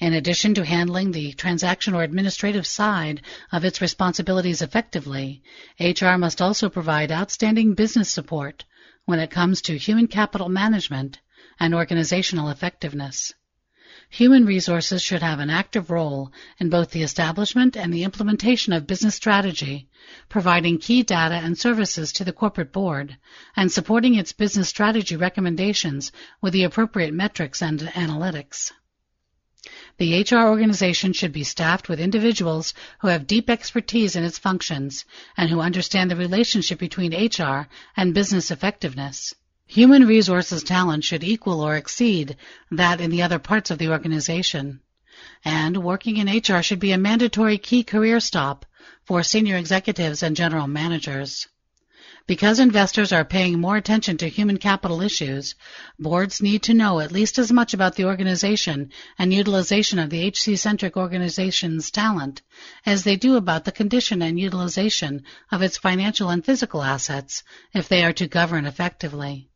In 0.00 0.14
addition 0.14 0.54
to 0.54 0.64
handling 0.64 1.12
the 1.12 1.34
transaction 1.34 1.92
or 1.92 2.02
administrative 2.02 2.66
side 2.66 3.20
of 3.52 3.66
its 3.66 3.82
responsibilities 3.82 4.62
effectively, 4.62 5.42
HR 5.78 6.16
must 6.16 6.40
also 6.40 6.70
provide 6.70 7.12
outstanding 7.12 7.74
business 7.74 8.10
support 8.10 8.64
when 9.04 9.18
it 9.18 9.30
comes 9.30 9.60
to 9.60 9.76
human 9.76 10.06
capital 10.06 10.48
management 10.48 11.20
and 11.58 11.74
organizational 11.74 12.48
effectiveness. 12.48 13.34
Human 14.08 14.46
resources 14.46 15.02
should 15.02 15.20
have 15.22 15.38
an 15.38 15.50
active 15.50 15.90
role 15.90 16.32
in 16.58 16.70
both 16.70 16.92
the 16.92 17.02
establishment 17.02 17.76
and 17.76 17.92
the 17.92 18.04
implementation 18.04 18.72
of 18.72 18.86
business 18.86 19.14
strategy, 19.14 19.86
providing 20.30 20.78
key 20.78 21.02
data 21.02 21.34
and 21.34 21.58
services 21.58 22.10
to 22.14 22.24
the 22.24 22.32
corporate 22.32 22.72
board, 22.72 23.18
and 23.54 23.70
supporting 23.70 24.14
its 24.14 24.32
business 24.32 24.70
strategy 24.70 25.14
recommendations 25.14 26.10
with 26.40 26.54
the 26.54 26.64
appropriate 26.64 27.12
metrics 27.12 27.60
and 27.60 27.80
analytics. 27.80 28.72
The 29.98 30.22
HR 30.22 30.48
organization 30.48 31.12
should 31.12 31.32
be 31.32 31.44
staffed 31.44 31.88
with 31.88 32.00
individuals 32.00 32.72
who 33.00 33.08
have 33.08 33.26
deep 33.26 33.50
expertise 33.50 34.16
in 34.16 34.24
its 34.24 34.38
functions 34.38 35.04
and 35.36 35.50
who 35.50 35.60
understand 35.60 36.10
the 36.10 36.16
relationship 36.16 36.78
between 36.78 37.12
HR 37.12 37.68
and 37.96 38.14
business 38.14 38.50
effectiveness. 38.50 39.34
Human 39.66 40.06
resources 40.06 40.62
talent 40.62 41.04
should 41.04 41.22
equal 41.22 41.60
or 41.60 41.76
exceed 41.76 42.36
that 42.70 43.02
in 43.02 43.10
the 43.10 43.20
other 43.20 43.38
parts 43.38 43.70
of 43.70 43.76
the 43.76 43.90
organization. 43.90 44.80
And 45.44 45.84
working 45.84 46.16
in 46.16 46.26
HR 46.26 46.62
should 46.62 46.80
be 46.80 46.92
a 46.92 46.98
mandatory 46.98 47.58
key 47.58 47.84
career 47.84 48.20
stop 48.20 48.64
for 49.04 49.22
senior 49.22 49.56
executives 49.58 50.22
and 50.22 50.34
general 50.34 50.66
managers. 50.66 51.48
Because 52.26 52.60
investors 52.60 53.12
are 53.12 53.24
paying 53.24 53.60
more 53.60 53.76
attention 53.76 54.16
to 54.18 54.28
human 54.28 54.58
capital 54.58 55.00
issues, 55.00 55.54
boards 55.98 56.42
need 56.42 56.62
to 56.64 56.74
know 56.74 57.00
at 57.00 57.12
least 57.12 57.38
as 57.38 57.50
much 57.50 57.74
about 57.74 57.96
the 57.96 58.04
organization 58.04 58.90
and 59.18 59.32
utilization 59.32 59.98
of 59.98 60.10
the 60.10 60.30
HC-centric 60.30 60.96
organization's 60.96 61.90
talent 61.90 62.42
as 62.84 63.04
they 63.04 63.16
do 63.16 63.36
about 63.36 63.64
the 63.64 63.72
condition 63.72 64.22
and 64.22 64.38
utilization 64.38 65.24
of 65.50 65.62
its 65.62 65.76
financial 65.76 66.28
and 66.28 66.44
physical 66.44 66.82
assets 66.82 67.42
if 67.72 67.88
they 67.88 68.04
are 68.04 68.12
to 68.12 68.28
govern 68.28 68.66
effectively. 68.66 69.48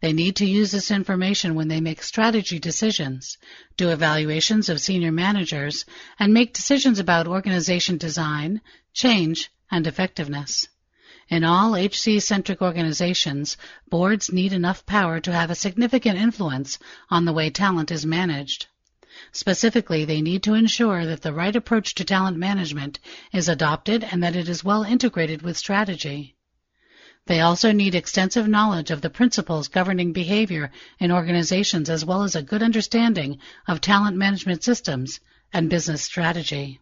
They 0.00 0.12
need 0.12 0.36
to 0.36 0.46
use 0.46 0.70
this 0.70 0.90
information 0.90 1.54
when 1.54 1.68
they 1.68 1.80
make 1.80 2.02
strategy 2.02 2.58
decisions, 2.58 3.38
do 3.76 3.90
evaluations 3.90 4.68
of 4.68 4.80
senior 4.80 5.12
managers, 5.12 5.84
and 6.18 6.34
make 6.34 6.54
decisions 6.54 6.98
about 6.98 7.26
organization 7.26 7.96
design, 7.98 8.60
change, 8.92 9.50
and 9.70 9.86
effectiveness. 9.86 10.68
In 11.30 11.44
all 11.44 11.76
HC-centric 11.76 12.60
organizations, 12.60 13.56
boards 13.88 14.32
need 14.32 14.52
enough 14.52 14.84
power 14.84 15.20
to 15.20 15.32
have 15.32 15.48
a 15.48 15.54
significant 15.54 16.18
influence 16.18 16.76
on 17.08 17.24
the 17.24 17.32
way 17.32 17.50
talent 17.50 17.92
is 17.92 18.04
managed. 18.04 18.66
Specifically, 19.30 20.04
they 20.04 20.22
need 20.22 20.42
to 20.42 20.54
ensure 20.54 21.06
that 21.06 21.22
the 21.22 21.32
right 21.32 21.54
approach 21.54 21.94
to 21.94 22.04
talent 22.04 22.36
management 22.36 22.98
is 23.32 23.48
adopted 23.48 24.02
and 24.02 24.24
that 24.24 24.34
it 24.34 24.48
is 24.48 24.64
well 24.64 24.82
integrated 24.82 25.42
with 25.42 25.56
strategy. 25.56 26.34
They 27.26 27.40
also 27.40 27.70
need 27.70 27.94
extensive 27.94 28.48
knowledge 28.48 28.90
of 28.90 29.00
the 29.00 29.08
principles 29.08 29.68
governing 29.68 30.12
behavior 30.12 30.72
in 30.98 31.12
organizations 31.12 31.88
as 31.88 32.04
well 32.04 32.24
as 32.24 32.34
a 32.34 32.42
good 32.42 32.60
understanding 32.60 33.38
of 33.68 33.80
talent 33.80 34.16
management 34.16 34.64
systems 34.64 35.20
and 35.52 35.70
business 35.70 36.02
strategy. 36.02 36.80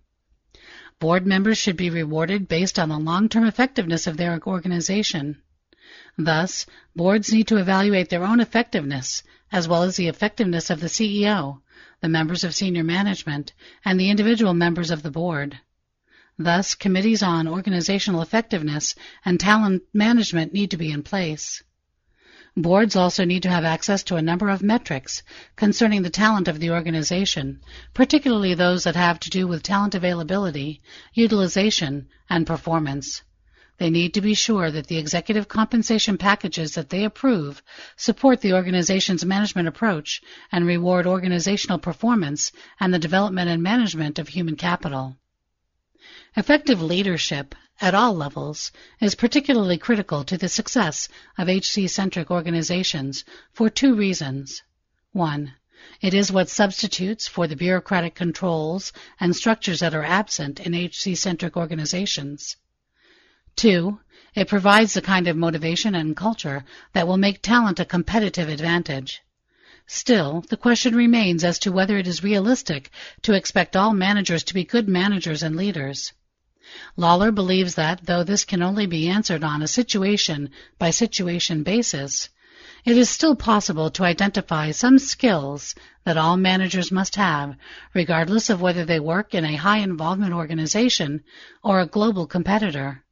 Board 1.00 1.26
members 1.26 1.56
should 1.56 1.76
be 1.76 1.90
rewarded 1.90 2.48
based 2.48 2.78
on 2.78 2.88
the 2.88 2.98
long-term 2.98 3.46
effectiveness 3.46 4.08
of 4.08 4.16
their 4.16 4.40
organization. 4.44 5.40
Thus, 6.16 6.66
boards 6.96 7.32
need 7.32 7.46
to 7.48 7.56
evaluate 7.56 8.08
their 8.08 8.24
own 8.24 8.40
effectiveness, 8.40 9.22
as 9.52 9.68
well 9.68 9.84
as 9.84 9.94
the 9.94 10.08
effectiveness 10.08 10.70
of 10.70 10.80
the 10.80 10.88
CEO, 10.88 11.60
the 12.00 12.08
members 12.08 12.42
of 12.42 12.54
senior 12.54 12.82
management, 12.82 13.52
and 13.84 14.00
the 14.00 14.10
individual 14.10 14.54
members 14.54 14.90
of 14.90 15.04
the 15.04 15.10
board. 15.12 15.60
Thus, 16.36 16.74
committees 16.74 17.22
on 17.22 17.46
organizational 17.46 18.20
effectiveness 18.20 18.96
and 19.24 19.38
talent 19.38 19.84
management 19.92 20.52
need 20.52 20.72
to 20.72 20.76
be 20.76 20.90
in 20.90 21.04
place. 21.04 21.62
Boards 22.60 22.96
also 22.96 23.24
need 23.24 23.44
to 23.44 23.50
have 23.50 23.64
access 23.64 24.02
to 24.02 24.16
a 24.16 24.22
number 24.22 24.48
of 24.48 24.64
metrics 24.64 25.22
concerning 25.54 26.02
the 26.02 26.10
talent 26.10 26.48
of 26.48 26.58
the 26.58 26.72
organization, 26.72 27.60
particularly 27.94 28.54
those 28.54 28.82
that 28.82 28.96
have 28.96 29.20
to 29.20 29.30
do 29.30 29.46
with 29.46 29.62
talent 29.62 29.94
availability, 29.94 30.82
utilization, 31.14 32.08
and 32.28 32.48
performance. 32.48 33.22
They 33.76 33.90
need 33.90 34.14
to 34.14 34.20
be 34.20 34.34
sure 34.34 34.72
that 34.72 34.88
the 34.88 34.98
executive 34.98 35.46
compensation 35.46 36.18
packages 36.18 36.74
that 36.74 36.90
they 36.90 37.04
approve 37.04 37.62
support 37.94 38.40
the 38.40 38.54
organization's 38.54 39.24
management 39.24 39.68
approach 39.68 40.20
and 40.50 40.66
reward 40.66 41.06
organizational 41.06 41.78
performance 41.78 42.50
and 42.80 42.92
the 42.92 42.98
development 42.98 43.48
and 43.48 43.62
management 43.62 44.18
of 44.18 44.26
human 44.26 44.56
capital. 44.56 45.16
Effective 46.36 46.82
leadership 46.82 47.54
at 47.80 47.94
all 47.94 48.14
levels 48.14 48.72
is 49.00 49.14
particularly 49.14 49.78
critical 49.78 50.24
to 50.24 50.36
the 50.36 50.48
success 50.48 51.08
of 51.36 51.48
HC-centric 51.48 52.30
organizations 52.30 53.24
for 53.52 53.70
two 53.70 53.94
reasons. 53.94 54.62
One, 55.12 55.54
it 56.00 56.12
is 56.12 56.32
what 56.32 56.48
substitutes 56.48 57.28
for 57.28 57.46
the 57.46 57.56
bureaucratic 57.56 58.14
controls 58.14 58.92
and 59.20 59.34
structures 59.34 59.80
that 59.80 59.94
are 59.94 60.04
absent 60.04 60.60
in 60.60 60.74
HC-centric 60.74 61.56
organizations. 61.56 62.56
Two, 63.54 64.00
it 64.34 64.48
provides 64.48 64.94
the 64.94 65.02
kind 65.02 65.26
of 65.26 65.36
motivation 65.36 65.94
and 65.94 66.16
culture 66.16 66.64
that 66.92 67.06
will 67.06 67.16
make 67.16 67.42
talent 67.42 67.80
a 67.80 67.84
competitive 67.84 68.48
advantage. 68.48 69.22
Still, 69.86 70.44
the 70.48 70.56
question 70.56 70.94
remains 70.94 71.44
as 71.44 71.58
to 71.60 71.72
whether 71.72 71.96
it 71.96 72.06
is 72.06 72.22
realistic 72.22 72.90
to 73.22 73.32
expect 73.32 73.74
all 73.74 73.94
managers 73.94 74.44
to 74.44 74.54
be 74.54 74.64
good 74.64 74.88
managers 74.88 75.42
and 75.42 75.56
leaders. 75.56 76.12
Lawler 76.96 77.30
believes 77.32 77.76
that, 77.76 78.04
though 78.04 78.24
this 78.24 78.44
can 78.44 78.62
only 78.62 78.86
be 78.86 79.08
answered 79.08 79.42
on 79.44 79.62
a 79.62 79.68
situation 79.68 80.50
by 80.78 80.90
situation 80.90 81.62
basis, 81.62 82.28
it 82.84 82.96
is 82.96 83.10
still 83.10 83.36
possible 83.36 83.90
to 83.90 84.04
identify 84.04 84.70
some 84.70 84.98
skills 84.98 85.74
that 86.04 86.16
all 86.16 86.36
managers 86.36 86.92
must 86.92 87.16
have, 87.16 87.56
regardless 87.92 88.50
of 88.50 88.60
whether 88.60 88.84
they 88.84 89.00
work 89.00 89.34
in 89.34 89.44
a 89.44 89.56
high 89.56 89.78
involvement 89.78 90.32
organization 90.32 91.22
or 91.62 91.80
a 91.80 91.86
global 91.86 92.26
competitor. 92.26 93.04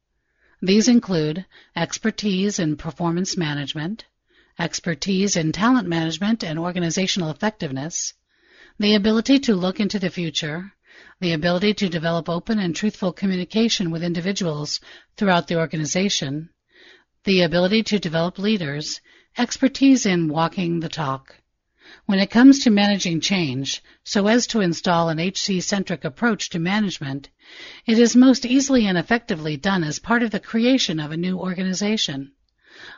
These 0.61 0.87
include 0.87 1.45
expertise 1.75 2.59
in 2.59 2.77
performance 2.77 3.37
management, 3.37 4.05
expertise 4.57 5.35
in 5.35 5.51
talent 5.51 5.87
management 5.87 6.43
and 6.43 6.57
organizational 6.57 7.29
effectiveness, 7.29 8.13
the 8.79 8.95
ability 8.95 9.39
to 9.39 9.55
look 9.55 9.79
into 9.79 9.99
the 9.99 10.09
future, 10.09 10.73
the 11.19 11.33
ability 11.33 11.73
to 11.73 11.89
develop 11.89 12.29
open 12.29 12.59
and 12.59 12.75
truthful 12.75 13.13
communication 13.13 13.91
with 13.91 14.03
individuals 14.03 14.79
throughout 15.15 15.47
the 15.47 15.57
organization, 15.57 16.49
the 17.23 17.41
ability 17.41 17.83
to 17.83 17.99
develop 17.99 18.37
leaders, 18.37 19.01
expertise 19.37 20.05
in 20.05 20.27
walking 20.27 20.79
the 20.79 20.89
talk. 20.89 21.35
When 22.05 22.19
it 22.19 22.29
comes 22.29 22.59
to 22.63 22.69
managing 22.69 23.21
change, 23.21 23.81
so 24.03 24.27
as 24.27 24.47
to 24.47 24.61
install 24.61 25.09
an 25.09 25.19
HC-centric 25.19 26.03
approach 26.05 26.49
to 26.49 26.59
management, 26.59 27.29
it 27.85 27.99
is 27.99 28.15
most 28.15 28.45
easily 28.45 28.87
and 28.87 28.97
effectively 28.97 29.57
done 29.57 29.83
as 29.83 29.99
part 29.99 30.23
of 30.23 30.31
the 30.31 30.39
creation 30.39 30.99
of 30.99 31.11
a 31.11 31.17
new 31.17 31.37
organization. 31.37 32.31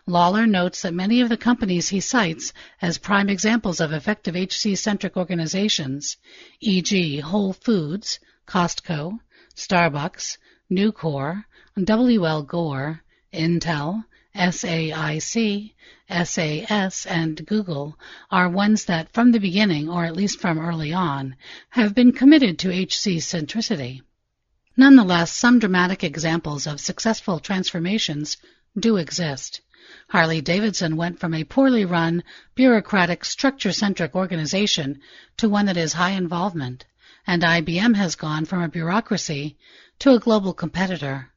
Lawler 0.06 0.48
notes 0.48 0.82
that 0.82 0.94
many 0.96 1.22
of 1.22 1.30
the 1.30 1.38
companies 1.38 1.90
he 1.90 2.00
cites 2.00 2.52
as 2.82 2.98
prime 2.98 3.30
examples 3.30 3.80
of 3.80 3.94
effective 3.94 4.36
HC-centric 4.36 5.16
organizations, 5.16 6.18
e.g. 6.60 7.20
Whole 7.20 7.54
Foods, 7.54 8.20
Costco, 8.48 9.20
Starbucks, 9.56 10.38
Nucor, 10.72 11.46
W.L. 11.84 12.42
Gore, 12.42 13.04
Intel, 13.32 14.04
SAIC, 14.36 15.74
SAS, 16.10 17.06
and 17.06 17.46
Google 17.46 18.00
are 18.32 18.50
ones 18.50 18.86
that 18.86 19.14
from 19.14 19.32
the 19.32 19.40
beginning, 19.40 19.90
or 19.90 20.06
at 20.06 20.16
least 20.16 20.40
from 20.40 20.58
early 20.58 20.92
on, 20.92 21.36
have 21.70 21.94
been 21.94 22.14
committed 22.14 22.58
to 22.60 22.72
HC 22.72 23.22
centricity. 23.22 24.02
Nonetheless, 24.76 25.32
some 25.32 25.60
dramatic 25.60 26.04
examples 26.04 26.66
of 26.66 26.80
successful 26.80 27.40
transformations 27.40 28.38
do 28.80 28.98
exist. 28.98 29.62
Harley 30.10 30.42
Davidson 30.42 30.98
went 30.98 31.20
from 31.20 31.34
a 31.34 31.44
poorly 31.44 31.86
run, 31.86 32.24
bureaucratic, 32.56 33.24
structure-centric 33.24 34.16
organization 34.16 35.00
to 35.38 35.48
one 35.48 35.68
that 35.68 35.78
is 35.78 35.94
high 35.94 36.12
involvement, 36.12 36.86
and 37.26 37.44
IBM 37.44 37.96
has 37.96 38.16
gone 38.16 38.44
from 38.44 38.62
a 38.62 38.68
bureaucracy 38.68 39.58
to 40.00 40.12
a 40.12 40.20
global 40.20 40.54
competitor. 40.54 41.32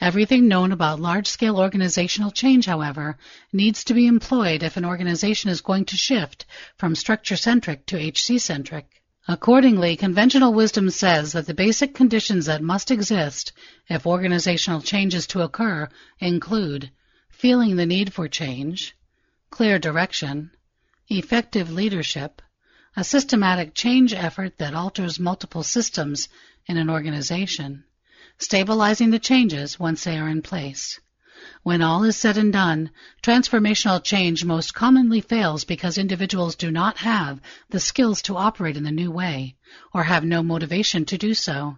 Everything 0.00 0.48
known 0.48 0.72
about 0.72 1.00
large-scale 1.00 1.58
organizational 1.58 2.30
change, 2.30 2.66
however, 2.66 3.16
needs 3.52 3.84
to 3.84 3.94
be 3.94 4.06
employed 4.06 4.62
if 4.62 4.76
an 4.76 4.84
organization 4.84 5.48
is 5.48 5.62
going 5.62 5.86
to 5.86 5.96
shift 5.96 6.44
from 6.76 6.94
structure-centric 6.94 7.86
to 7.86 7.96
HC-centric. 7.96 8.86
Accordingly, 9.26 9.96
conventional 9.96 10.52
wisdom 10.52 10.90
says 10.90 11.32
that 11.32 11.46
the 11.46 11.54
basic 11.54 11.94
conditions 11.94 12.46
that 12.46 12.62
must 12.62 12.90
exist 12.90 13.52
if 13.88 14.06
organizational 14.06 14.82
change 14.82 15.14
is 15.14 15.26
to 15.28 15.40
occur 15.40 15.88
include 16.20 16.90
feeling 17.36 17.76
the 17.76 17.84
need 17.84 18.14
for 18.14 18.26
change, 18.26 18.96
clear 19.50 19.78
direction, 19.78 20.50
effective 21.08 21.70
leadership, 21.70 22.40
a 22.96 23.04
systematic 23.04 23.74
change 23.74 24.14
effort 24.14 24.56
that 24.56 24.72
alters 24.72 25.20
multiple 25.20 25.62
systems 25.62 26.30
in 26.64 26.78
an 26.78 26.88
organization, 26.88 27.84
stabilizing 28.38 29.10
the 29.10 29.18
changes 29.18 29.78
once 29.78 30.04
they 30.04 30.18
are 30.18 30.30
in 30.30 30.40
place. 30.40 30.98
When 31.62 31.82
all 31.82 32.04
is 32.04 32.16
said 32.16 32.38
and 32.38 32.50
done, 32.50 32.90
transformational 33.22 34.02
change 34.02 34.42
most 34.42 34.72
commonly 34.72 35.20
fails 35.20 35.64
because 35.64 35.98
individuals 35.98 36.56
do 36.56 36.70
not 36.70 36.96
have 36.98 37.42
the 37.68 37.80
skills 37.80 38.22
to 38.22 38.38
operate 38.38 38.78
in 38.78 38.84
the 38.84 38.90
new 38.90 39.10
way, 39.10 39.56
or 39.92 40.04
have 40.04 40.24
no 40.24 40.42
motivation 40.42 41.04
to 41.04 41.18
do 41.18 41.34
so. 41.34 41.76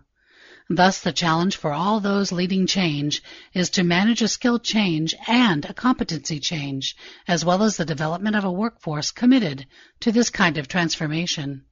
Thus, 0.70 1.00
the 1.00 1.14
challenge 1.14 1.56
for 1.56 1.72
all 1.72 1.98
those 1.98 2.30
leading 2.30 2.66
change 2.66 3.22
is 3.54 3.70
to 3.70 3.82
manage 3.82 4.20
a 4.20 4.28
skill 4.28 4.58
change 4.58 5.14
and 5.26 5.64
a 5.64 5.72
competency 5.72 6.40
change, 6.40 6.94
as 7.26 7.42
well 7.42 7.62
as 7.62 7.78
the 7.78 7.86
development 7.86 8.36
of 8.36 8.44
a 8.44 8.52
workforce 8.52 9.10
committed 9.10 9.66
to 10.00 10.12
this 10.12 10.28
kind 10.28 10.58
of 10.58 10.68
transformation. 10.68 11.64